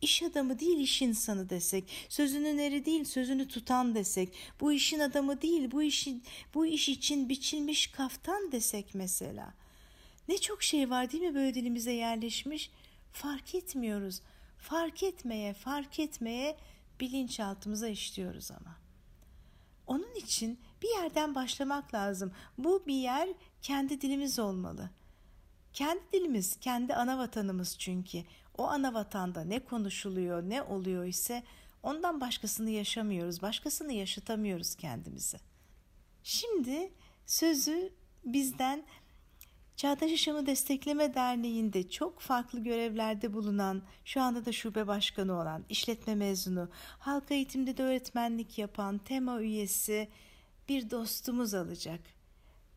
iş 0.00 0.22
adamı 0.22 0.58
değil 0.58 0.78
iş 0.78 1.02
insanı 1.02 1.50
desek, 1.50 1.84
sözünün 2.08 2.58
eri 2.58 2.84
değil 2.84 3.04
sözünü 3.04 3.48
tutan 3.48 3.94
desek, 3.94 4.34
bu 4.60 4.72
işin 4.72 4.98
adamı 4.98 5.42
değil 5.42 5.70
bu 5.70 5.82
işin 5.82 6.22
bu 6.54 6.66
iş 6.66 6.88
için 6.88 7.28
biçilmiş 7.28 7.86
kaftan 7.86 8.52
desek 8.52 8.94
mesela. 8.94 9.54
Ne 10.28 10.38
çok 10.38 10.62
şey 10.62 10.90
var 10.90 11.12
değil 11.12 11.22
mi 11.22 11.34
böyle 11.34 11.54
dilimize 11.54 11.92
yerleşmiş? 11.92 12.70
Fark 13.12 13.54
etmiyoruz. 13.54 14.20
Fark 14.58 15.02
etmeye, 15.02 15.54
fark 15.54 15.98
etmeye 15.98 16.56
bilinçaltımıza 17.00 17.88
işliyoruz 17.88 18.50
ama. 18.50 18.76
Onun 19.86 20.14
için 20.14 20.58
bir 20.82 20.88
yerden 20.88 21.34
başlamak 21.34 21.94
lazım. 21.94 22.32
Bu 22.58 22.86
bir 22.86 22.94
yer 22.94 23.28
kendi 23.62 24.00
dilimiz 24.00 24.38
olmalı. 24.38 24.90
Kendi 25.72 26.02
dilimiz, 26.12 26.56
kendi 26.60 26.94
ana 26.94 27.18
vatanımız 27.18 27.78
çünkü. 27.78 28.24
O 28.58 28.64
ana 28.64 28.94
vatanda 28.94 29.44
ne 29.44 29.58
konuşuluyor, 29.58 30.42
ne 30.42 30.62
oluyor 30.62 31.04
ise 31.04 31.42
ondan 31.82 32.20
başkasını 32.20 32.70
yaşamıyoruz, 32.70 33.42
başkasını 33.42 33.92
yaşatamıyoruz 33.92 34.74
kendimizi. 34.74 35.38
Şimdi 36.22 36.92
sözü 37.26 37.92
bizden 38.24 38.84
Çağdaş 39.82 40.10
Yaşamı 40.10 40.46
Destekleme 40.46 41.14
Derneği'nde 41.14 41.90
çok 41.90 42.20
farklı 42.20 42.60
görevlerde 42.60 43.32
bulunan, 43.32 43.82
şu 44.04 44.20
anda 44.20 44.44
da 44.44 44.52
şube 44.52 44.86
başkanı 44.86 45.32
olan, 45.40 45.64
işletme 45.68 46.14
mezunu, 46.14 46.68
halka 46.98 47.34
eğitimde 47.34 47.76
de 47.76 47.82
öğretmenlik 47.82 48.58
yapan, 48.58 48.98
tema 48.98 49.40
üyesi 49.40 50.08
bir 50.68 50.90
dostumuz 50.90 51.54
alacak. 51.54 52.00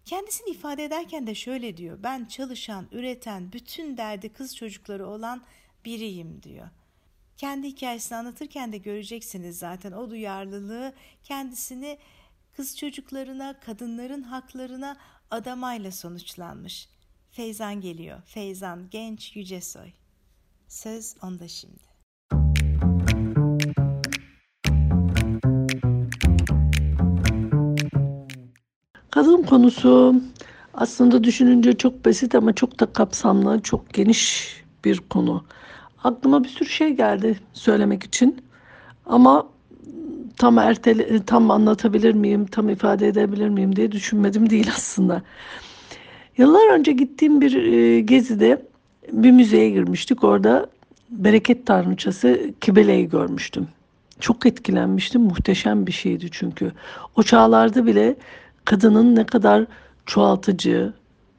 Kendisini 0.06 0.50
ifade 0.50 0.84
ederken 0.84 1.28
de 1.28 1.36
şöyle 1.36 1.78
diyor. 1.78 2.00
Ben 2.04 2.26
çalışan, 2.26 2.88
üreten, 2.92 3.54
bütün 3.54 3.98
derdi 3.98 4.30
kız 4.34 4.56
çocukları 4.56 5.08
olan 5.08 5.44
biriyim 5.86 6.44
diyor. 6.44 6.70
Kendi 7.38 7.68
hikayesini 7.68 8.18
anlatırken 8.18 8.74
de 8.74 8.78
göreceksiniz 8.78 9.60
zaten 9.60 9.92
o 9.92 10.10
duyarlılığı 10.10 10.94
kendisini 11.24 11.98
kız 12.54 12.78
çocuklarına, 12.78 13.60
kadınların 13.60 14.24
haklarına 14.24 14.98
adamayla 15.32 15.92
sonuçlanmış. 15.92 16.95
Feyzan 17.36 17.82
geliyor. 17.82 18.18
Feyzan 18.26 18.80
Genç 18.92 19.36
Yücesoy. 19.36 19.90
Söz 20.68 21.16
onda 21.24 21.48
şimdi. 21.48 21.84
Kadın 29.12 29.44
konusu 29.44 30.16
aslında 30.74 31.24
düşününce 31.24 31.78
çok 31.78 32.06
basit 32.06 32.36
ama 32.36 32.54
çok 32.54 32.80
da 32.80 32.86
kapsamlı, 32.86 33.62
çok 33.62 33.94
geniş 33.94 34.54
bir 34.86 34.98
konu. 34.98 35.46
Aklıma 36.04 36.44
bir 36.44 36.50
sürü 36.50 36.70
şey 36.70 36.94
geldi 36.94 37.40
söylemek 37.54 38.04
için. 38.04 38.46
Ama 39.06 39.48
tam 40.38 40.58
ertele, 40.58 41.26
tam 41.26 41.52
anlatabilir 41.52 42.14
miyim, 42.14 42.46
tam 42.46 42.70
ifade 42.70 43.08
edebilir 43.08 43.50
miyim 43.50 43.76
diye 43.76 43.92
düşünmedim 43.92 44.50
değil 44.50 44.72
aslında. 44.76 45.24
Yıllar 46.38 46.74
önce 46.74 46.92
gittiğim 46.92 47.42
bir 47.42 47.56
e, 47.56 48.02
gezide 48.02 48.62
bir 49.12 49.32
müzeye 49.32 49.70
girmiştik. 49.70 50.24
Orada 50.24 50.68
bereket 51.10 51.66
tanrıçası 51.66 52.52
Kibele'yi 52.62 53.10
görmüştüm. 53.10 53.68
Çok 54.20 54.46
etkilenmiştim. 54.46 55.22
Muhteşem 55.22 55.88
bir 55.88 55.92
şeydi 55.92 56.28
çünkü. 56.32 56.72
O 57.16 57.24
çağlarda 57.24 57.86
bile 57.86 58.16
kadının 58.66 59.16
ne 59.16 59.26
kadar 59.26 59.66
çoğaltıcı, 60.06 60.94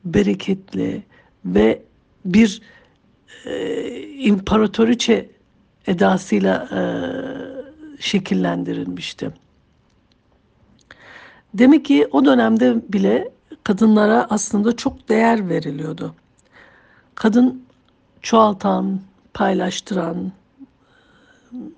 bereketli 0.04 1.02
ve 1.44 1.82
bir 2.24 2.62
e, 3.44 4.00
imparatoriçe 4.02 5.30
edasıyla 5.86 6.68
e, 6.72 6.80
şekillendirilmişti. 8.02 9.30
Demek 11.54 11.84
ki 11.84 12.08
o 12.12 12.24
dönemde 12.24 12.76
bile 12.92 13.28
kadınlara 13.66 14.26
aslında 14.30 14.76
çok 14.76 15.08
değer 15.08 15.48
veriliyordu. 15.48 16.14
Kadın 17.14 17.66
çoğaltan, 18.22 19.00
paylaştıran, 19.34 20.32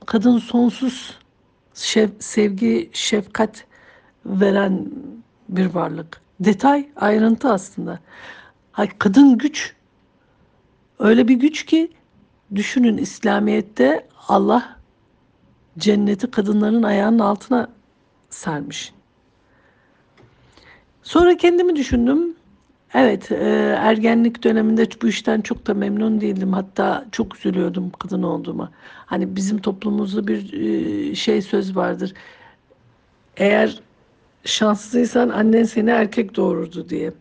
kadın 0.06 0.38
sonsuz 0.38 1.18
şev, 1.74 2.08
sevgi, 2.18 2.90
şefkat 2.92 3.64
veren 4.26 4.88
bir 5.48 5.66
varlık. 5.66 6.20
Detay, 6.40 6.88
ayrıntı 6.96 7.52
aslında. 7.52 7.98
Kadın 8.98 9.38
güç 9.38 9.74
öyle 10.98 11.28
bir 11.28 11.34
güç 11.34 11.66
ki 11.66 11.92
düşünün 12.54 12.96
İslamiyet'te 12.96 14.08
Allah 14.28 14.76
cenneti 15.78 16.30
kadınların 16.30 16.82
ayağının 16.82 17.18
altına 17.18 17.68
sermiş. 18.30 18.92
Sonra 21.08 21.36
kendimi 21.36 21.76
düşündüm. 21.76 22.34
Evet, 22.94 23.32
e, 23.32 23.36
ergenlik 23.78 24.44
döneminde 24.44 24.88
bu 25.02 25.08
işten 25.08 25.40
çok 25.40 25.66
da 25.66 25.74
memnun 25.74 26.20
değildim. 26.20 26.52
Hatta 26.52 27.04
çok 27.12 27.36
üzülüyordum 27.36 27.90
kadın 27.98 28.22
olduğuma. 28.22 28.70
Hani 29.06 29.36
bizim 29.36 29.58
toplumumuzda 29.58 30.26
bir 30.26 30.52
e, 30.52 31.14
şey 31.14 31.42
söz 31.42 31.76
vardır. 31.76 32.14
Eğer 33.36 33.80
şanslıysan 34.44 35.28
annen 35.28 35.64
seni 35.64 35.90
erkek 35.90 36.36
doğururdu 36.36 36.88
diye. 36.88 37.12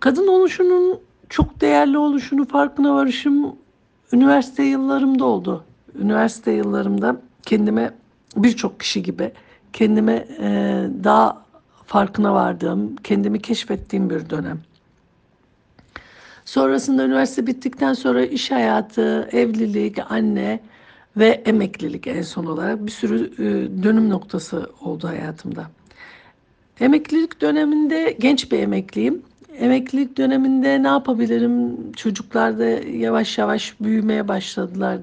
Kadın 0.00 0.28
oluşunun 0.28 1.00
çok 1.28 1.60
değerli 1.60 1.98
oluşunu 1.98 2.48
farkına 2.48 2.94
varışım 2.94 3.56
üniversite 4.12 4.62
yıllarımda 4.62 5.24
oldu. 5.24 5.64
Üniversite 5.98 6.52
yıllarımda 6.52 7.20
kendime 7.42 7.90
birçok 8.36 8.80
kişi 8.80 9.02
gibi 9.02 9.32
kendime 9.72 10.26
e, 10.40 10.48
daha 11.04 11.45
farkına 11.86 12.34
vardığım, 12.34 12.96
kendimi 12.96 13.42
keşfettiğim 13.42 14.10
bir 14.10 14.30
dönem. 14.30 14.60
Sonrasında 16.44 17.04
üniversite 17.04 17.46
bittikten 17.46 17.92
sonra 17.92 18.24
iş 18.24 18.50
hayatı, 18.50 19.28
evlilik, 19.32 19.98
anne 20.10 20.60
ve 21.16 21.28
emeklilik 21.28 22.06
en 22.06 22.22
son 22.22 22.46
olarak 22.46 22.86
bir 22.86 22.90
sürü 22.90 23.32
e, 23.34 23.82
dönüm 23.82 24.10
noktası 24.10 24.70
oldu 24.80 25.08
hayatımda. 25.08 25.66
Emeklilik 26.80 27.40
döneminde 27.40 28.16
genç 28.20 28.52
bir 28.52 28.58
emekliyim. 28.58 29.22
Emeklilik 29.58 30.16
döneminde 30.16 30.82
ne 30.82 30.88
yapabilirim? 30.88 31.76
Çocuklar 31.92 32.58
da 32.58 32.64
yavaş 32.88 33.38
yavaş 33.38 33.80
büyümeye 33.80 34.28
başladılar. 34.28 34.98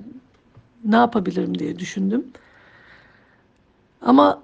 Ne 0.86 0.96
yapabilirim 0.96 1.60
diye 1.60 1.80
düşündüm. 1.80 2.26
Ama 4.02 4.41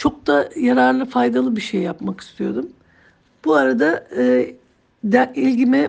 çok 0.00 0.26
da 0.26 0.48
yararlı, 0.56 1.04
faydalı 1.04 1.56
bir 1.56 1.60
şey 1.60 1.80
yapmak 1.80 2.20
istiyordum. 2.20 2.70
Bu 3.44 3.54
arada 3.54 4.06
e, 4.16 4.54
de, 5.04 5.32
ilgimi 5.34 5.88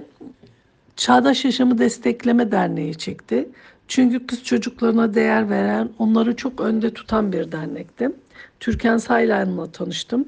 Çağdaş 0.96 1.46
Yaşamı 1.46 1.78
Destekleme 1.78 2.52
Derneği 2.52 2.96
çekti. 2.96 3.50
Çünkü 3.88 4.28
kız 4.28 4.44
çocuklarına 4.44 5.14
değer 5.14 5.50
veren, 5.50 5.90
onları 6.00 6.36
çok 6.36 6.62
önde 6.62 6.94
tutan 6.94 7.34
bir 7.34 7.52
dernekti. 7.52 8.12
Türkan 8.60 8.98
Saylan'la 8.98 9.72
tanıştım. 9.72 10.28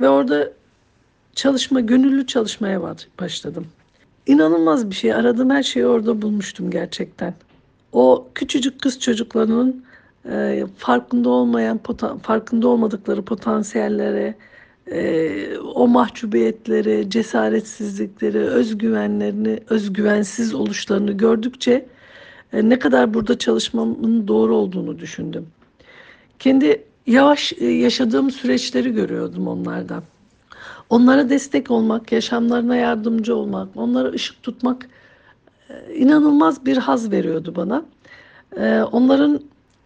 Ve 0.00 0.08
orada 0.08 0.52
çalışma, 1.34 1.80
gönüllü 1.80 2.26
çalışmaya 2.26 2.96
başladım. 3.20 3.66
İnanılmaz 4.26 4.90
bir 4.90 4.94
şey. 4.94 5.14
Aradığım 5.14 5.50
her 5.50 5.62
şeyi 5.62 5.86
orada 5.86 6.22
bulmuştum 6.22 6.70
gerçekten. 6.70 7.34
O 7.92 8.28
küçücük 8.34 8.82
kız 8.82 9.00
çocuklarının 9.00 9.84
e, 10.30 10.66
farkında 10.76 11.28
olmayan, 11.28 11.80
farkında 12.22 12.68
olmadıkları 12.68 13.22
potansiyellere, 13.22 14.34
e, 14.92 15.58
o 15.58 15.88
mahcubiyetleri, 15.88 17.10
cesaretsizlikleri, 17.10 18.38
özgüvenlerini, 18.38 19.60
özgüvensiz 19.70 20.54
oluşlarını 20.54 21.12
gördükçe 21.12 21.86
e, 22.52 22.68
ne 22.68 22.78
kadar 22.78 23.14
burada 23.14 23.38
çalışmamın 23.38 24.28
doğru 24.28 24.56
olduğunu 24.56 24.98
düşündüm. 24.98 25.46
Kendi 26.38 26.84
yavaş 27.06 27.52
e, 27.58 27.66
yaşadığım 27.66 28.30
süreçleri 28.30 28.92
görüyordum 28.92 29.48
onlardan. 29.48 30.02
Onlara 30.90 31.30
destek 31.30 31.70
olmak, 31.70 32.12
yaşamlarına 32.12 32.76
yardımcı 32.76 33.36
olmak, 33.36 33.68
onlara 33.76 34.08
ışık 34.08 34.42
tutmak 34.42 34.88
inanılmaz 35.94 36.66
bir 36.66 36.76
haz 36.76 37.10
veriyordu 37.10 37.54
bana. 37.56 37.84
Onların 38.92 39.40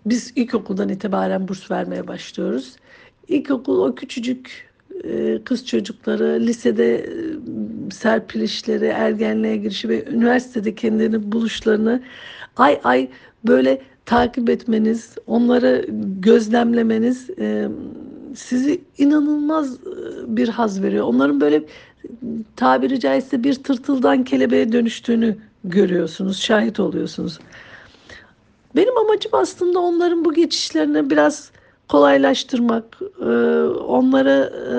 biz 0.06 0.32
ilkokuldan 0.36 0.88
itibaren 0.88 1.48
burs 1.48 1.70
vermeye 1.70 2.08
başlıyoruz. 2.08 2.76
İlkokul 3.28 3.78
o 3.78 3.94
küçücük 3.94 4.72
kız 5.44 5.66
çocukları, 5.66 6.40
lisede 6.40 7.10
serpilişleri, 7.92 8.86
ergenliğe 8.86 9.56
girişi 9.56 9.88
ve 9.88 10.04
üniversitede 10.10 10.74
kendilerini 10.74 11.32
buluşlarını 11.32 12.02
ay 12.56 12.80
ay 12.84 13.08
böyle 13.46 13.82
takip 14.06 14.50
etmeniz, 14.50 15.14
onları 15.26 15.86
gözlemlemeniz 16.20 17.30
e, 17.38 17.68
sizi 18.34 18.80
inanılmaz 18.98 19.74
e, 19.74 19.78
bir 20.26 20.48
haz 20.48 20.82
veriyor. 20.82 21.06
Onların 21.06 21.40
böyle 21.40 21.62
tabiri 22.56 23.00
caizse 23.00 23.44
bir 23.44 23.54
tırtıldan 23.54 24.24
kelebeğe 24.24 24.72
dönüştüğünü 24.72 25.36
görüyorsunuz, 25.64 26.40
şahit 26.40 26.80
oluyorsunuz. 26.80 27.38
Benim 28.76 28.98
amacım 28.98 29.32
aslında 29.34 29.80
onların 29.80 30.24
bu 30.24 30.34
geçişlerini 30.34 31.10
biraz 31.10 31.50
kolaylaştırmak, 31.88 32.84
e, 33.20 33.24
onları 33.86 34.52
e, 34.52 34.76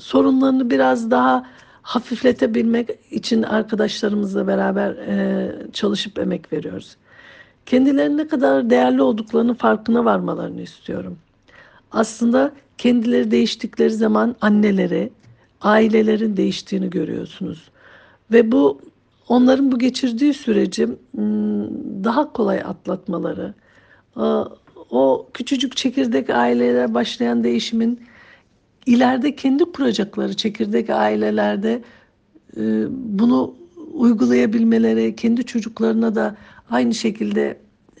sorunlarını 0.00 0.70
biraz 0.70 1.10
daha 1.10 1.46
hafifletebilmek 1.82 2.88
için 3.10 3.42
arkadaşlarımızla 3.42 4.46
beraber 4.46 4.90
e, 4.90 5.52
çalışıp 5.72 6.18
emek 6.18 6.52
veriyoruz 6.52 6.96
kendilerinin 7.70 8.18
ne 8.18 8.28
kadar 8.28 8.70
değerli 8.70 9.02
olduklarını 9.02 9.54
farkına 9.54 10.04
varmalarını 10.04 10.62
istiyorum. 10.62 11.18
Aslında 11.92 12.52
kendileri 12.78 13.30
değiştikleri 13.30 13.90
zaman 13.90 14.36
anneleri, 14.40 15.10
ailelerin 15.60 16.36
değiştiğini 16.36 16.90
görüyorsunuz. 16.90 17.68
Ve 18.32 18.52
bu 18.52 18.80
onların 19.28 19.72
bu 19.72 19.78
geçirdiği 19.78 20.34
süreci 20.34 20.88
daha 22.04 22.32
kolay 22.32 22.58
atlatmaları, 22.58 23.54
o 24.90 25.28
küçücük 25.34 25.76
çekirdek 25.76 26.30
ailelere 26.30 26.94
başlayan 26.94 27.44
değişimin 27.44 28.00
ileride 28.86 29.36
kendi 29.36 29.64
kuracakları 29.64 30.36
çekirdek 30.36 30.90
ailelerde 30.90 31.82
e, 32.56 32.62
bunu 32.90 33.54
uygulayabilmeleri, 33.92 35.16
kendi 35.16 35.44
çocuklarına 35.46 36.14
da 36.14 36.36
aynı 36.70 36.94
şekilde 36.94 37.58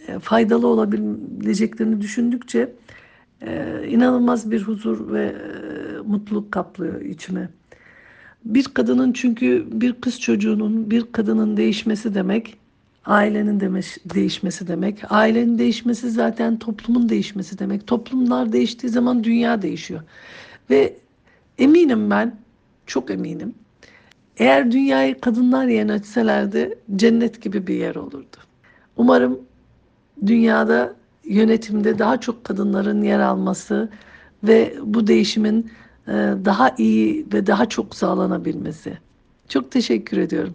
e, 0.08 0.18
faydalı 0.18 0.66
olabileceklerini 0.66 2.00
düşündükçe 2.00 2.72
e, 3.42 3.82
inanılmaz 3.88 4.50
bir 4.50 4.62
huzur 4.62 5.12
ve 5.12 5.24
e, 5.24 5.98
mutluluk 6.00 6.52
kaplıyor 6.52 7.00
içime. 7.00 7.48
Bir 8.44 8.64
kadının 8.64 9.12
çünkü 9.12 9.66
bir 9.72 9.92
kız 9.92 10.20
çocuğunun 10.20 10.90
bir 10.90 11.12
kadının 11.12 11.56
değişmesi 11.56 12.14
demek 12.14 12.59
ailenin 13.04 13.60
demiş, 13.60 13.98
değişmesi 14.04 14.68
demek. 14.68 15.02
Ailenin 15.10 15.58
değişmesi 15.58 16.10
zaten 16.10 16.58
toplumun 16.58 17.08
değişmesi 17.08 17.58
demek. 17.58 17.86
Toplumlar 17.86 18.52
değiştiği 18.52 18.90
zaman 18.90 19.24
dünya 19.24 19.62
değişiyor. 19.62 20.00
Ve 20.70 20.96
eminim 21.58 22.10
ben, 22.10 22.36
çok 22.86 23.10
eminim. 23.10 23.54
Eğer 24.36 24.72
dünyayı 24.72 25.20
kadınlar 25.20 25.66
yönetselerdi 25.66 26.78
cennet 26.96 27.42
gibi 27.42 27.66
bir 27.66 27.74
yer 27.74 27.94
olurdu. 27.94 28.36
Umarım 28.96 29.40
dünyada 30.26 30.94
yönetimde 31.24 31.98
daha 31.98 32.20
çok 32.20 32.44
kadınların 32.44 33.02
yer 33.02 33.20
alması 33.20 33.88
ve 34.44 34.74
bu 34.82 35.06
değişimin 35.06 35.70
e, 36.08 36.12
daha 36.44 36.74
iyi 36.78 37.26
ve 37.32 37.46
daha 37.46 37.68
çok 37.68 37.94
sağlanabilmesi. 37.94 38.98
Çok 39.48 39.70
teşekkür 39.70 40.16
ediyorum. 40.16 40.54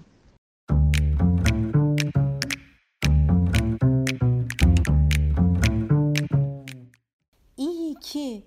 İyi 7.96 8.00
ki, 8.00 8.44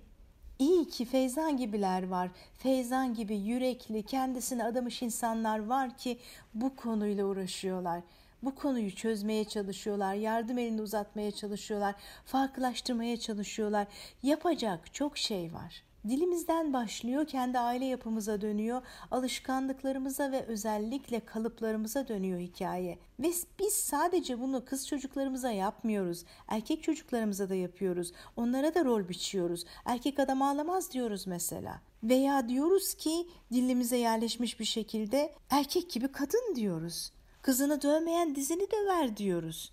iyi 0.58 0.88
ki 0.88 1.04
Feyzan 1.04 1.56
gibiler 1.56 2.08
var. 2.08 2.30
Feyzan 2.58 3.14
gibi 3.14 3.36
yürekli, 3.36 4.02
kendisine 4.02 4.64
adamış 4.64 5.02
insanlar 5.02 5.66
var 5.66 5.96
ki 5.96 6.18
bu 6.54 6.76
konuyla 6.76 7.24
uğraşıyorlar 7.24 8.02
bu 8.42 8.54
konuyu 8.54 8.94
çözmeye 8.94 9.44
çalışıyorlar, 9.44 10.14
yardım 10.14 10.58
elini 10.58 10.82
uzatmaya 10.82 11.30
çalışıyorlar, 11.30 11.94
farklılaştırmaya 12.24 13.16
çalışıyorlar. 13.16 13.86
Yapacak 14.22 14.94
çok 14.94 15.18
şey 15.18 15.54
var. 15.54 15.82
Dilimizden 16.08 16.72
başlıyor, 16.72 17.26
kendi 17.26 17.58
aile 17.58 17.84
yapımıza 17.84 18.40
dönüyor, 18.40 18.82
alışkanlıklarımıza 19.10 20.32
ve 20.32 20.44
özellikle 20.44 21.20
kalıplarımıza 21.20 22.08
dönüyor 22.08 22.38
hikaye. 22.38 22.98
Ve 23.20 23.32
biz 23.58 23.74
sadece 23.74 24.40
bunu 24.40 24.64
kız 24.64 24.88
çocuklarımıza 24.88 25.50
yapmıyoruz, 25.50 26.24
erkek 26.48 26.82
çocuklarımıza 26.82 27.48
da 27.48 27.54
yapıyoruz. 27.54 28.12
Onlara 28.36 28.74
da 28.74 28.84
rol 28.84 29.08
biçiyoruz. 29.08 29.64
Erkek 29.84 30.18
adam 30.18 30.42
ağlamaz 30.42 30.92
diyoruz 30.92 31.26
mesela. 31.26 31.80
Veya 32.02 32.48
diyoruz 32.48 32.94
ki 32.94 33.28
dilimize 33.52 33.96
yerleşmiş 33.96 34.60
bir 34.60 34.64
şekilde 34.64 35.34
erkek 35.50 35.90
gibi 35.90 36.08
kadın 36.08 36.54
diyoruz. 36.54 37.12
Kızını 37.42 37.82
dövmeyen 37.82 38.34
dizini 38.34 38.66
döver 38.70 39.16
diyoruz. 39.16 39.72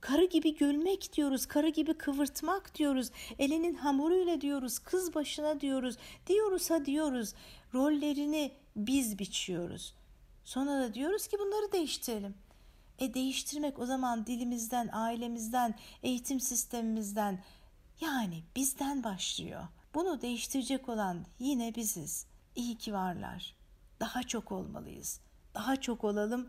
Karı 0.00 0.24
gibi 0.24 0.54
gülmek 0.54 1.12
diyoruz, 1.12 1.46
karı 1.46 1.68
gibi 1.68 1.94
kıvırtmak 1.94 2.74
diyoruz, 2.74 3.10
elinin 3.38 3.74
hamuruyla 3.74 4.40
diyoruz, 4.40 4.78
kız 4.78 5.14
başına 5.14 5.60
diyoruz, 5.60 5.96
diyoruz 6.26 6.70
ha 6.70 6.86
diyoruz. 6.86 7.34
Rollerini 7.74 8.52
biz 8.76 9.18
biçiyoruz. 9.18 9.94
Sonra 10.44 10.70
da 10.70 10.94
diyoruz 10.94 11.26
ki 11.26 11.36
bunları 11.38 11.72
değiştirelim. 11.72 12.34
E 12.98 13.14
değiştirmek 13.14 13.78
o 13.78 13.86
zaman 13.86 14.26
dilimizden, 14.26 14.88
ailemizden, 14.92 15.74
eğitim 16.02 16.40
sistemimizden 16.40 17.44
yani 18.00 18.42
bizden 18.56 19.04
başlıyor. 19.04 19.62
Bunu 19.94 20.20
değiştirecek 20.20 20.88
olan 20.88 21.24
yine 21.38 21.74
biziz. 21.74 22.26
İyi 22.56 22.78
ki 22.78 22.92
varlar. 22.92 23.54
Daha 24.00 24.22
çok 24.22 24.52
olmalıyız. 24.52 25.20
Daha 25.54 25.76
çok 25.76 26.04
olalım 26.04 26.48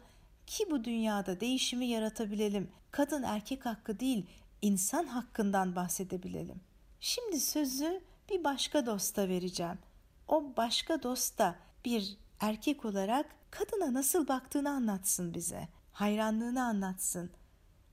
ki 0.49 0.71
bu 0.71 0.83
dünyada 0.83 1.39
değişimi 1.39 1.85
yaratabilelim. 1.85 2.71
Kadın 2.91 3.23
erkek 3.23 3.65
hakkı 3.65 3.99
değil, 3.99 4.25
insan 4.61 5.05
hakkından 5.05 5.75
bahsedebilelim. 5.75 6.61
Şimdi 6.99 7.39
sözü 7.39 8.01
bir 8.29 8.43
başka 8.43 8.85
dosta 8.85 9.27
vereceğim. 9.27 9.79
O 10.27 10.53
başka 10.57 11.03
dost 11.03 11.37
da 11.39 11.55
bir 11.85 12.17
erkek 12.39 12.85
olarak 12.85 13.25
kadına 13.51 13.93
nasıl 13.93 14.27
baktığını 14.27 14.69
anlatsın 14.69 15.33
bize. 15.33 15.67
Hayranlığını 15.91 16.63
anlatsın. 16.63 17.31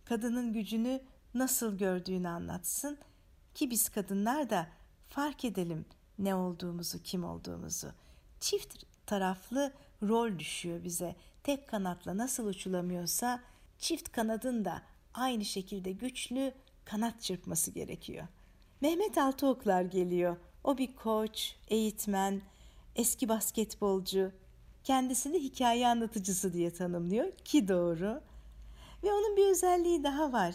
Kadının 0.04 0.52
gücünü 0.52 1.02
nasıl 1.34 1.78
gördüğünü 1.78 2.28
anlatsın 2.28 2.98
ki 3.54 3.70
biz 3.70 3.88
kadınlar 3.88 4.50
da 4.50 4.66
fark 5.08 5.44
edelim 5.44 5.86
ne 6.18 6.34
olduğumuzu, 6.34 7.02
kim 7.02 7.24
olduğumuzu. 7.24 7.92
Çift 8.40 8.84
taraflı 9.06 9.72
rol 10.02 10.38
düşüyor 10.38 10.84
bize. 10.84 11.16
Tek 11.46 11.68
kanatla 11.68 12.16
nasıl 12.16 12.46
uçulamıyorsa 12.46 13.40
çift 13.78 14.12
kanadın 14.12 14.64
da 14.64 14.82
aynı 15.14 15.44
şekilde 15.44 15.92
güçlü 15.92 16.52
kanat 16.84 17.22
çırpması 17.22 17.70
gerekiyor. 17.70 18.26
Mehmet 18.80 19.18
Altıoklar 19.18 19.82
geliyor. 19.82 20.36
O 20.64 20.78
bir 20.78 20.96
koç, 20.96 21.56
eğitmen, 21.68 22.40
eski 22.96 23.28
basketbolcu. 23.28 24.32
Kendisini 24.84 25.38
hikaye 25.38 25.88
anlatıcısı 25.88 26.52
diye 26.52 26.70
tanımlıyor 26.70 27.32
ki 27.32 27.68
doğru. 27.68 28.20
Ve 29.02 29.12
onun 29.12 29.36
bir 29.36 29.50
özelliği 29.50 30.04
daha 30.04 30.32
var. 30.32 30.54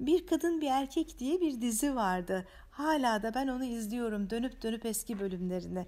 Bir 0.00 0.26
Kadın 0.26 0.60
Bir 0.60 0.70
Erkek 0.70 1.18
diye 1.18 1.40
bir 1.40 1.60
dizi 1.60 1.96
vardı. 1.96 2.46
Hala 2.70 3.22
da 3.22 3.34
ben 3.34 3.48
onu 3.48 3.64
izliyorum 3.64 4.30
dönüp 4.30 4.62
dönüp 4.62 4.86
eski 4.86 5.20
bölümlerini. 5.20 5.86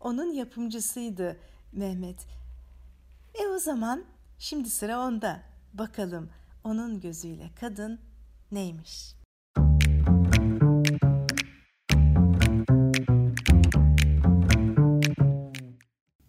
Onun 0.00 0.32
yapımcısıydı 0.32 1.36
Mehmet. 1.72 2.41
E 3.34 3.46
o 3.46 3.58
zaman 3.58 4.04
şimdi 4.38 4.70
sıra 4.70 5.00
onda. 5.00 5.42
Bakalım 5.74 6.30
onun 6.64 7.00
gözüyle 7.00 7.50
kadın 7.60 8.00
neymiş? 8.52 9.14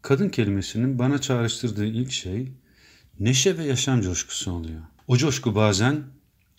Kadın 0.02 0.30
kelimesinin 0.30 1.00
bana 1.00 1.22
çağrıştırdığı 1.22 1.86
ilk 1.86 2.12
şey 2.12 2.52
neşe 3.20 3.58
ve 3.58 3.63
yaşam 3.63 4.02
coşkusu 4.02 4.52
oluyor. 4.52 4.82
O 5.08 5.18
coşku 5.18 5.56
bazen 5.56 6.04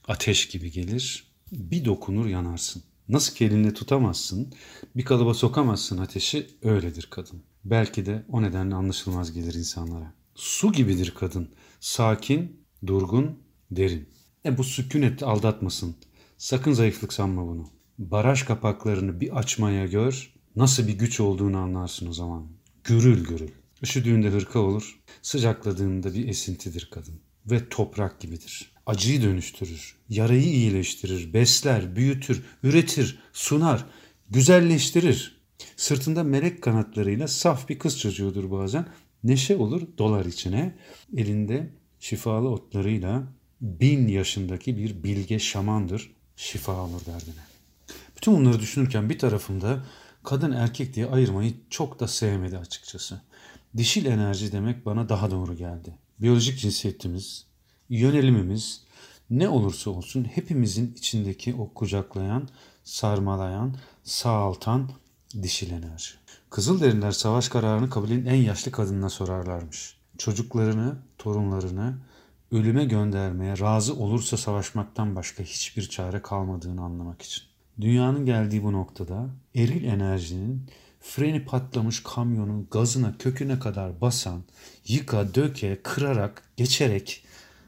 ateş 0.08 0.48
gibi 0.48 0.70
gelir, 0.70 1.32
bir 1.52 1.84
dokunur 1.84 2.26
yanarsın. 2.26 2.82
Nasıl 3.08 3.34
ki 3.34 3.44
elinde 3.44 3.74
tutamazsın, 3.74 4.52
bir 4.96 5.04
kalıba 5.04 5.34
sokamazsın 5.34 5.98
ateşi 5.98 6.46
öyledir 6.62 7.08
kadın. 7.10 7.42
Belki 7.64 8.06
de 8.06 8.24
o 8.28 8.42
nedenle 8.42 8.74
anlaşılmaz 8.74 9.32
gelir 9.32 9.54
insanlara. 9.54 10.23
Su 10.34 10.72
gibidir 10.72 11.14
kadın. 11.18 11.48
Sakin, 11.80 12.60
durgun, 12.86 13.38
derin. 13.70 14.08
E 14.46 14.58
bu 14.58 14.64
sükunet 14.64 15.22
aldatmasın. 15.22 15.96
Sakın 16.38 16.72
zayıflık 16.72 17.12
sanma 17.12 17.46
bunu. 17.46 17.68
Baraj 17.98 18.42
kapaklarını 18.42 19.20
bir 19.20 19.38
açmaya 19.38 19.86
gör, 19.86 20.32
nasıl 20.56 20.88
bir 20.88 20.92
güç 20.92 21.20
olduğunu 21.20 21.58
anlarsın 21.58 22.08
o 22.08 22.12
zaman. 22.12 22.46
Gürül 22.84 23.24
gürül. 23.24 23.50
Üşüdüğünde 23.82 24.30
hırka 24.30 24.58
olur, 24.58 25.00
sıcakladığında 25.22 26.14
bir 26.14 26.28
esintidir 26.28 26.88
kadın. 26.90 27.20
Ve 27.46 27.68
toprak 27.68 28.20
gibidir. 28.20 28.72
Acıyı 28.86 29.22
dönüştürür, 29.22 29.96
yarayı 30.08 30.42
iyileştirir, 30.42 31.34
besler, 31.34 31.96
büyütür, 31.96 32.42
üretir, 32.62 33.18
sunar, 33.32 33.84
güzelleştirir. 34.30 35.40
Sırtında 35.76 36.22
melek 36.22 36.62
kanatlarıyla 36.62 37.28
saf 37.28 37.68
bir 37.68 37.78
kız 37.78 37.98
çocuğudur 37.98 38.50
bazen. 38.50 38.86
Neşe 39.24 39.56
olur, 39.56 39.82
dolar 39.98 40.24
içine. 40.24 40.74
Elinde 41.16 41.70
şifalı 42.00 42.48
otlarıyla 42.48 43.22
bin 43.60 44.08
yaşındaki 44.08 44.76
bir 44.76 45.04
bilge 45.04 45.38
şamandır. 45.38 46.12
Şifa 46.36 46.80
olur 46.80 47.06
derdine. 47.06 47.42
Bütün 48.16 48.36
bunları 48.36 48.60
düşünürken 48.60 49.10
bir 49.10 49.18
tarafımda 49.18 49.84
kadın 50.22 50.52
erkek 50.52 50.94
diye 50.94 51.06
ayırmayı 51.06 51.54
çok 51.70 52.00
da 52.00 52.08
sevmedi 52.08 52.58
açıkçası. 52.58 53.20
Dişil 53.76 54.06
enerji 54.06 54.52
demek 54.52 54.86
bana 54.86 55.08
daha 55.08 55.30
doğru 55.30 55.54
geldi. 55.54 55.98
Biyolojik 56.18 56.58
cinsiyetimiz, 56.58 57.46
yönelimimiz 57.88 58.84
ne 59.30 59.48
olursa 59.48 59.90
olsun 59.90 60.24
hepimizin 60.24 60.94
içindeki 60.98 61.54
o 61.54 61.74
kucaklayan, 61.74 62.48
sarmalayan, 62.84 63.76
sağaltan 64.04 64.90
dişil 65.42 65.70
enerji. 65.70 66.23
Kızılderililer 66.54 67.12
savaş 67.12 67.48
kararını 67.48 67.90
kabilenin 67.90 68.26
en 68.26 68.34
yaşlı 68.34 68.72
kadınına 68.72 69.08
sorarlarmış. 69.10 69.96
Çocuklarını, 70.18 70.96
torunlarını 71.18 71.98
ölüme 72.52 72.84
göndermeye 72.84 73.58
razı 73.58 73.94
olursa 73.94 74.36
savaşmaktan 74.36 75.16
başka 75.16 75.42
hiçbir 75.42 75.88
çare 75.88 76.22
kalmadığını 76.22 76.82
anlamak 76.82 77.22
için. 77.22 77.42
Dünyanın 77.80 78.26
geldiği 78.26 78.64
bu 78.64 78.72
noktada 78.72 79.26
eril 79.54 79.84
enerjinin 79.84 80.66
freni 81.00 81.44
patlamış 81.44 82.02
kamyonun 82.02 82.68
gazına 82.70 83.18
köküne 83.18 83.58
kadar 83.58 84.00
basan, 84.00 84.44
yıka, 84.86 85.34
döke, 85.34 85.82
kırarak, 85.82 86.42
geçerek 86.56 87.24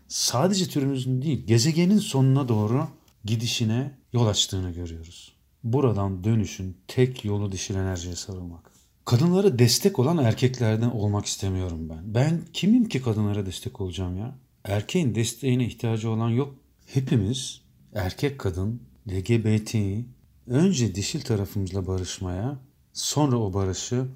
sadece 0.08 0.68
türümüzün 0.68 1.22
değil 1.22 1.46
gezegenin 1.46 1.98
sonuna 1.98 2.48
doğru 2.48 2.88
gidişine 3.24 3.98
yol 4.12 4.26
açtığını 4.26 4.70
görüyoruz. 4.70 5.32
Buradan 5.64 6.24
dönüşün 6.24 6.76
tek 6.88 7.24
yolu 7.24 7.52
dişil 7.52 7.74
enerjiye 7.74 8.16
sarılmak. 8.16 8.65
Kadınlara 9.06 9.58
destek 9.58 9.98
olan 9.98 10.18
erkeklerden 10.18 10.90
olmak 10.90 11.26
istemiyorum 11.26 11.88
ben. 11.88 12.14
Ben 12.14 12.40
kimim 12.52 12.88
ki 12.88 13.02
kadınlara 13.02 13.46
destek 13.46 13.80
olacağım 13.80 14.18
ya? 14.18 14.38
Erkeğin 14.64 15.14
desteğine 15.14 15.66
ihtiyacı 15.66 16.10
olan 16.10 16.28
yok. 16.28 16.54
Hepimiz 16.86 17.62
erkek 17.94 18.38
kadın 18.38 18.82
LGBT'yi 19.08 20.06
önce 20.46 20.94
dişil 20.94 21.20
tarafımızla 21.20 21.86
barışmaya, 21.86 22.58
sonra 22.92 23.36
o 23.36 23.54
barışı 23.54 24.06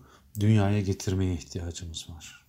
dünyaya 0.40 0.80
getirmeye 0.80 1.34
ihtiyacımız 1.34 2.08
var. 2.10 2.46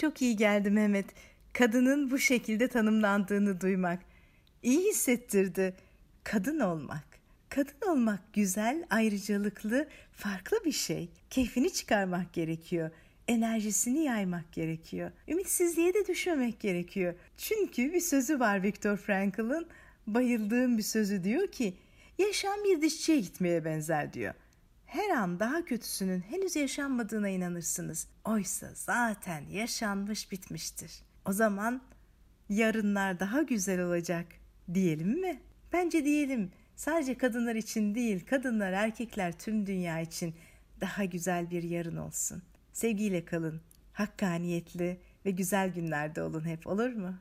Çok 0.00 0.22
iyi 0.22 0.36
geldi 0.36 0.70
Mehmet. 0.70 1.06
Kadının 1.52 2.10
bu 2.10 2.18
şekilde 2.18 2.68
tanımlandığını 2.68 3.60
duymak. 3.60 4.17
İyi 4.62 4.90
hissettirdi. 4.90 5.76
Kadın 6.24 6.60
olmak. 6.60 7.04
Kadın 7.48 7.90
olmak 7.90 8.32
güzel, 8.32 8.86
ayrıcalıklı, 8.90 9.88
farklı 10.12 10.64
bir 10.64 10.72
şey. 10.72 11.08
Keyfini 11.30 11.72
çıkarmak 11.72 12.32
gerekiyor 12.32 12.90
enerjisini 13.28 14.04
yaymak 14.04 14.52
gerekiyor. 14.52 15.10
Ümitsizliğe 15.28 15.94
de 15.94 16.06
düşmemek 16.06 16.60
gerekiyor. 16.60 17.14
Çünkü 17.36 17.92
bir 17.92 18.00
sözü 18.00 18.40
var 18.40 18.62
Viktor 18.62 18.96
Frankl'ın 18.96 19.66
bayıldığım 20.06 20.78
bir 20.78 20.82
sözü 20.82 21.24
diyor 21.24 21.52
ki 21.52 21.76
yaşam 22.18 22.64
bir 22.64 22.82
dişçiye 22.82 23.20
gitmeye 23.20 23.64
benzer 23.64 24.12
diyor. 24.12 24.34
Her 24.86 25.10
an 25.10 25.40
daha 25.40 25.64
kötüsünün 25.64 26.20
henüz 26.20 26.56
yaşanmadığına 26.56 27.28
inanırsınız. 27.28 28.08
Oysa 28.24 28.70
zaten 28.74 29.44
yaşanmış 29.50 30.32
bitmiştir. 30.32 30.92
O 31.24 31.32
zaman 31.32 31.82
yarınlar 32.48 33.20
daha 33.20 33.42
güzel 33.42 33.80
olacak 33.80 34.26
diyelim 34.74 35.20
mi? 35.20 35.40
Bence 35.72 36.04
diyelim. 36.04 36.50
Sadece 36.76 37.18
kadınlar 37.18 37.54
için 37.54 37.94
değil, 37.94 38.26
kadınlar, 38.26 38.72
erkekler 38.72 39.38
tüm 39.38 39.66
dünya 39.66 40.00
için 40.00 40.34
daha 40.80 41.04
güzel 41.04 41.50
bir 41.50 41.62
yarın 41.62 41.96
olsun. 41.96 42.42
Sevgiyle 42.72 43.24
kalın, 43.24 43.60
hakkaniyetli 43.92 45.00
ve 45.24 45.30
güzel 45.30 45.72
günlerde 45.72 46.22
olun 46.22 46.44
hep 46.44 46.66
olur 46.66 46.92
mu? 46.92 47.14